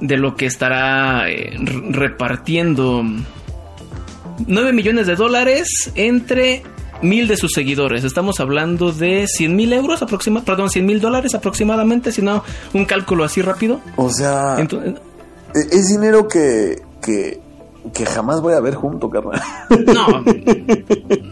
de 0.00 0.16
lo 0.18 0.34
que 0.34 0.44
estará 0.46 1.30
eh, 1.30 1.56
repartiendo 1.90 3.04
9 4.46 4.72
millones 4.72 5.06
de 5.06 5.14
dólares 5.14 5.68
entre 5.94 6.62
mil 7.00 7.28
de 7.28 7.36
sus 7.36 7.52
seguidores. 7.52 8.04
Estamos 8.04 8.40
hablando 8.40 8.92
de 8.92 9.26
100 9.28 9.54
mil 9.54 9.72
euros 9.72 10.02
aproximadamente, 10.02 10.50
perdón, 10.50 10.70
100 10.70 10.84
mil 10.84 11.00
dólares 11.00 11.34
aproximadamente, 11.34 12.12
si 12.12 12.22
no, 12.22 12.42
un 12.72 12.84
cálculo 12.84 13.24
así 13.24 13.40
rápido. 13.40 13.80
O 13.96 14.10
sea, 14.10 14.56
e, 14.60 14.94
es 15.70 15.88
dinero 15.88 16.26
que, 16.28 16.82
que, 17.02 17.40
que, 17.92 18.06
jamás 18.06 18.40
voy 18.40 18.54
a 18.54 18.60
ver 18.60 18.74
junto, 18.74 19.10
carnal. 19.10 19.40
No, 19.86 20.24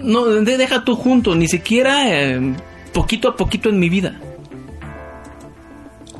no, 0.02 0.24
deja 0.42 0.84
tú 0.84 0.96
junto, 0.96 1.34
ni 1.34 1.48
siquiera 1.48 2.08
eh, 2.08 2.54
poquito 2.92 3.28
a 3.28 3.36
poquito 3.36 3.68
en 3.68 3.78
mi 3.78 3.88
vida. 3.88 4.20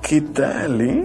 ¿Qué 0.02 0.20
tal, 0.20 0.80
eh? 0.80 1.04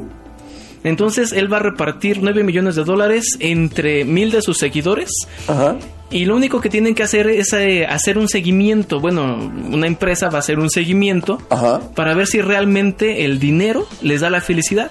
Entonces 0.84 1.32
él 1.34 1.52
va 1.52 1.58
a 1.58 1.62
repartir 1.62 2.20
9 2.22 2.44
millones 2.44 2.76
de 2.76 2.84
dólares 2.84 3.26
entre 3.40 4.06
mil 4.06 4.32
de 4.32 4.42
sus 4.42 4.58
seguidores. 4.58 5.10
Ajá. 5.48 5.78
Y 6.10 6.26
lo 6.26 6.36
único 6.36 6.62
que 6.62 6.70
tienen 6.70 6.96
que 6.96 7.04
hacer 7.04 7.28
es 7.28 7.52
eh, 7.52 7.86
hacer 7.86 8.18
un 8.18 8.30
seguimiento. 8.30 9.00
Bueno, 9.02 9.52
una 9.70 9.88
empresa 9.88 10.30
va 10.30 10.38
a 10.38 10.40
hacer 10.40 10.58
un 10.60 10.70
seguimiento 10.70 11.40
para 11.96 12.13
ver 12.13 12.28
si 12.28 12.42
realmente 12.42 13.26
el 13.26 13.40
dinero 13.40 13.86
les 14.02 14.22
da 14.22 14.30
la 14.30 14.40
felicidad. 14.40 14.90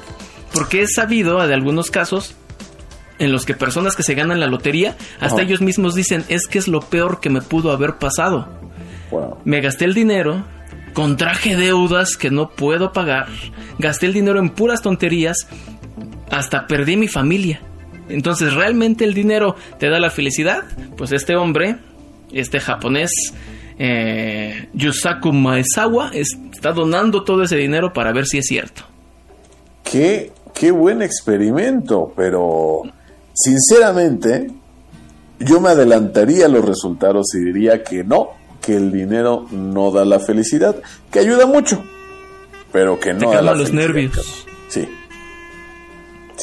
Porque 0.52 0.82
es 0.82 0.90
sabido 0.94 1.44
de 1.46 1.54
algunos 1.54 1.90
casos 1.90 2.36
en 3.18 3.32
los 3.32 3.44
que 3.44 3.54
personas 3.54 3.96
que 3.96 4.02
se 4.02 4.14
ganan 4.14 4.40
la 4.40 4.46
lotería, 4.46 4.96
hasta 5.20 5.42
ellos 5.42 5.60
mismos 5.60 5.94
dicen, 5.94 6.24
es 6.28 6.46
que 6.46 6.58
es 6.58 6.68
lo 6.68 6.80
peor 6.80 7.20
que 7.20 7.30
me 7.30 7.40
pudo 7.40 7.72
haber 7.72 7.96
pasado. 7.96 8.48
Me 9.44 9.60
gasté 9.60 9.84
el 9.84 9.94
dinero, 9.94 10.44
contraje 10.92 11.56
deudas 11.56 12.16
que 12.16 12.30
no 12.30 12.50
puedo 12.50 12.92
pagar, 12.92 13.28
gasté 13.78 14.06
el 14.06 14.12
dinero 14.12 14.38
en 14.38 14.50
puras 14.50 14.82
tonterías 14.82 15.46
hasta 16.30 16.66
perdí 16.66 16.96
mi 16.96 17.08
familia. 17.08 17.60
Entonces, 18.08 18.54
¿realmente 18.54 19.04
el 19.04 19.14
dinero 19.14 19.56
te 19.78 19.88
da 19.88 19.98
la 19.98 20.10
felicidad? 20.10 20.64
Pues 20.96 21.12
este 21.12 21.34
hombre, 21.36 21.76
este 22.32 22.60
japonés, 22.60 23.10
eh, 23.78 24.68
Yusaku 24.74 25.32
Maezawa, 25.32 26.12
está 26.14 26.72
donando 26.72 27.24
todo 27.24 27.42
ese 27.42 27.56
dinero 27.56 27.92
para 27.92 28.12
ver 28.12 28.26
si 28.26 28.38
es 28.38 28.46
cierto. 28.46 28.82
Qué, 29.82 30.32
qué 30.54 30.70
buen 30.70 31.02
experimento, 31.02 32.12
pero 32.16 32.82
sinceramente 33.36 34.50
yo 35.38 35.60
me 35.60 35.68
adelantaría 35.68 36.46
a 36.46 36.48
los 36.48 36.64
resultados 36.64 37.26
y 37.34 37.38
diría 37.38 37.84
que 37.84 38.02
no, 38.02 38.30
que 38.60 38.76
el 38.76 38.90
dinero 38.90 39.46
no 39.52 39.92
da 39.92 40.04
la 40.04 40.18
felicidad, 40.18 40.76
que 41.10 41.20
ayuda 41.20 41.46
mucho, 41.46 41.84
pero 42.72 42.98
que 42.98 43.14
no 43.14 43.30
da 43.30 43.42
la 43.42 43.54
los 43.54 43.72
nervios. 43.72 44.46
Sí 44.68 44.88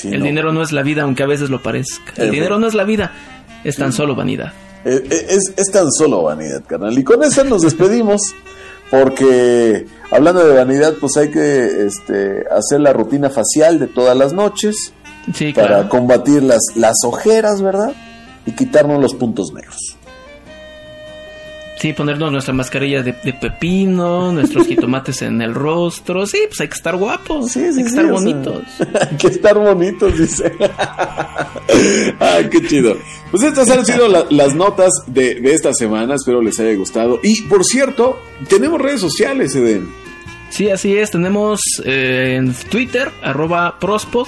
el 0.03 0.23
dinero 0.23 0.51
no 0.51 0.61
es 0.61 0.71
la 0.71 0.83
vida, 0.83 1.03
aunque 1.03 1.23
a 1.23 1.27
veces 1.27 1.49
lo 1.49 1.61
parezca. 1.61 2.13
El 2.17 2.31
dinero 2.31 2.59
no 2.59 2.67
es 2.67 2.73
la 2.73 2.83
vida, 2.83 3.11
es 3.63 3.75
tan 3.75 3.93
solo 3.93 4.15
vanidad. 4.15 4.53
Eh, 4.85 5.01
eh, 5.09 5.37
es, 5.55 5.71
tan 5.71 5.91
solo 5.91 6.23
vanidad, 6.23 6.63
carnal. 6.65 6.97
Y 6.97 7.03
con 7.03 7.23
eso 7.23 7.43
nos 7.43 7.61
despedimos, 7.61 8.21
porque 8.91 9.85
hablando 10.11 10.45
de 10.45 10.53
vanidad, 10.53 10.95
pues 10.99 11.15
hay 11.17 11.29
que 11.29 11.85
este, 11.85 12.43
hacer 12.51 12.81
la 12.81 12.91
rutina 12.91 13.29
facial 13.29 13.79
de 13.79 13.87
todas 13.87 14.17
las 14.17 14.33
noches 14.33 14.93
para 15.55 15.89
combatir 15.89 16.43
las, 16.43 16.61
las 16.75 16.95
ojeras, 17.05 17.61
¿verdad? 17.61 17.93
Y 18.45 18.51
quitarnos 18.51 19.01
los 19.01 19.13
puntos 19.13 19.53
negros. 19.53 19.97
Sí, 21.83 21.91
ponernos 21.91 22.31
nuestra 22.31 22.53
mascarilla 22.53 23.03
de, 23.03 23.11
pepino, 23.11 24.31
nuestros 24.31 24.67
jitomates 24.69 25.21
en 25.21 25.41
el 25.41 25.53
rostro. 25.53 26.25
Sí, 26.25 26.39
pues 26.47 26.61
hay 26.61 26.69
que 26.69 26.75
estar 26.75 26.95
guapos. 26.95 27.51
Sí, 27.51 27.59
hay 27.59 27.75
que 27.75 27.81
estar 27.81 28.07
bonitos. 28.07 28.63
hay 28.79 29.17
que 29.17 29.27
estar 29.27 29.57
bonitos, 29.57 30.17
dice. 30.17 30.53
Ay, 32.19 32.47
qué 32.49 32.65
chido. 32.65 32.95
Pues 33.31 33.43
estas 33.43 33.69
han 33.69 33.85
sido 33.85 34.07
las 34.07 34.55
notas 34.55 34.93
de, 35.07 35.41
esta 35.53 35.73
semana. 35.73 36.15
Espero 36.15 36.41
les 36.41 36.57
haya 36.61 36.73
gustado. 36.75 37.19
Y 37.21 37.41
por 37.41 37.65
cierto, 37.65 38.17
tenemos 38.47 38.81
redes 38.81 39.01
sociales, 39.01 39.53
Eden. 39.53 39.89
Sí, 40.51 40.69
así 40.69 40.95
es. 40.95 41.11
Tenemos 41.11 41.59
eh, 41.83 42.35
en 42.37 42.53
Twitter, 42.53 43.11
arroba 43.21 43.77
prospod. 43.77 44.27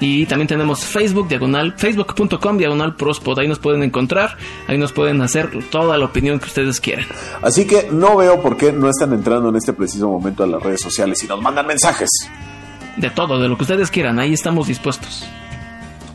Y 0.00 0.26
también 0.26 0.46
tenemos 0.46 0.84
Facebook, 0.84 1.28
diagonal, 1.28 1.74
facebook.com, 1.76 2.56
diagonal 2.56 2.94
prospod. 2.94 3.38
Ahí 3.38 3.48
nos 3.48 3.58
pueden 3.58 3.82
encontrar, 3.82 4.36
ahí 4.66 4.78
nos 4.78 4.92
pueden 4.92 5.20
hacer 5.22 5.50
toda 5.70 5.96
la 5.98 6.04
opinión 6.04 6.38
que 6.38 6.46
ustedes 6.46 6.80
quieran. 6.80 7.06
Así 7.42 7.66
que 7.66 7.88
no 7.90 8.16
veo 8.16 8.40
por 8.40 8.56
qué 8.56 8.72
no 8.72 8.88
están 8.88 9.12
entrando 9.12 9.48
en 9.48 9.56
este 9.56 9.72
preciso 9.72 10.08
momento 10.08 10.44
a 10.44 10.46
las 10.46 10.62
redes 10.62 10.80
sociales 10.80 11.22
y 11.24 11.26
nos 11.26 11.40
mandan 11.42 11.66
mensajes. 11.66 12.08
De 12.96 13.10
todo, 13.10 13.40
de 13.40 13.48
lo 13.48 13.56
que 13.56 13.62
ustedes 13.62 13.90
quieran, 13.90 14.18
ahí 14.18 14.32
estamos 14.32 14.66
dispuestos. 14.66 15.24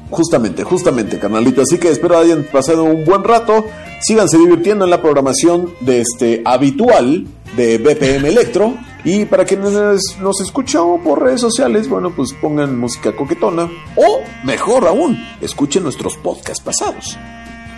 Justamente, 0.09 0.63
justamente, 0.63 1.17
carnalito. 1.17 1.61
Así 1.61 1.77
que 1.77 1.89
espero 1.89 2.17
hayan 2.17 2.43
pasado 2.43 2.83
un 2.83 3.03
buen 3.03 3.23
rato. 3.23 3.65
Síganse 4.01 4.37
divirtiendo 4.37 4.85
en 4.85 4.91
la 4.91 5.01
programación 5.01 5.73
de 5.79 6.01
este 6.01 6.41
habitual 6.45 7.25
de 7.55 7.77
BPM 7.77 8.27
Electro. 8.27 8.77
Y 9.03 9.25
para 9.25 9.43
quienes 9.45 9.73
nos 10.19 10.41
escuchan 10.41 10.83
por 11.03 11.21
redes 11.21 11.41
sociales, 11.41 11.89
bueno, 11.89 12.11
pues 12.11 12.33
pongan 12.33 12.77
música 12.79 13.13
coquetona. 13.13 13.69
O, 13.95 14.21
mejor 14.43 14.87
aún, 14.87 15.17
escuchen 15.41 15.83
nuestros 15.83 16.15
podcasts 16.17 16.63
pasados. 16.63 17.17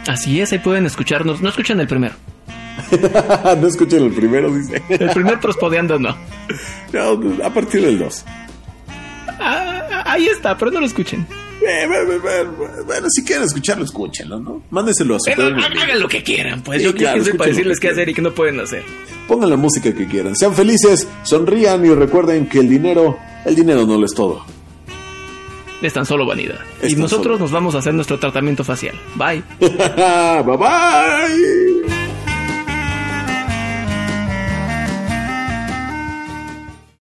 Así 0.07 0.39
es, 0.39 0.51
ahí 0.51 0.59
pueden 0.59 0.85
escucharnos. 0.85 1.41
No 1.41 1.49
escuchen 1.49 1.79
el 1.79 1.87
primero. 1.87 2.15
no 3.59 3.67
escuchen 3.67 4.03
el 4.03 4.11
primero, 4.11 4.53
dice. 4.53 4.83
el 4.89 5.09
primer 5.09 5.39
prospodeando 5.39 5.97
no. 5.97 6.15
no. 6.93 7.43
A 7.43 7.49
partir 7.49 7.81
del 7.81 7.97
2. 7.97 8.25
Ah, 9.39 10.03
ahí 10.05 10.27
está, 10.27 10.57
pero 10.57 10.71
no 10.71 10.79
lo 10.79 10.85
escuchen. 10.85 11.25
Eh, 11.67 11.87
bueno, 12.85 13.07
si 13.09 13.23
quieren 13.23 13.45
escucharlo, 13.45 13.85
escúchenlo, 13.85 14.39
¿no? 14.39 14.63
Mándeselo 14.69 15.15
a 15.15 15.19
su 15.19 15.31
Hagan 15.31 15.99
lo 15.99 16.07
que 16.07 16.23
quieran, 16.23 16.61
pues 16.61 16.83
yo 16.83 16.93
quiero 16.93 17.23
para 17.37 17.49
decirles 17.49 17.79
qué 17.79 17.89
hacer 17.89 18.09
y 18.09 18.13
qué 18.13 18.21
no 18.21 18.31
pueden 18.31 18.59
hacer. 18.59 18.83
Pongan 19.27 19.49
la 19.49 19.57
música 19.57 19.93
que 19.93 20.07
quieran. 20.07 20.35
Sean 20.35 20.53
felices, 20.53 21.07
sonrían 21.23 21.85
y 21.85 21.89
recuerden 21.89 22.47
que 22.47 22.59
el 22.59 22.69
dinero, 22.69 23.17
el 23.45 23.55
dinero 23.55 23.85
no 23.85 23.97
lo 23.97 24.05
es 24.05 24.13
todo. 24.13 24.45
Es 25.81 25.93
tan 25.93 26.05
solo 26.05 26.25
vanidad. 26.25 26.59
y 26.87 26.95
nosotros 26.95 27.39
nos 27.39 27.51
vamos 27.51 27.75
a 27.75 27.79
hacer 27.79 27.93
nuestro 27.93 28.17
tratamiento 28.19 28.63
facial. 28.63 28.95
Bye. 29.15 29.43
bye 29.59 30.57
bye. 30.57 32.04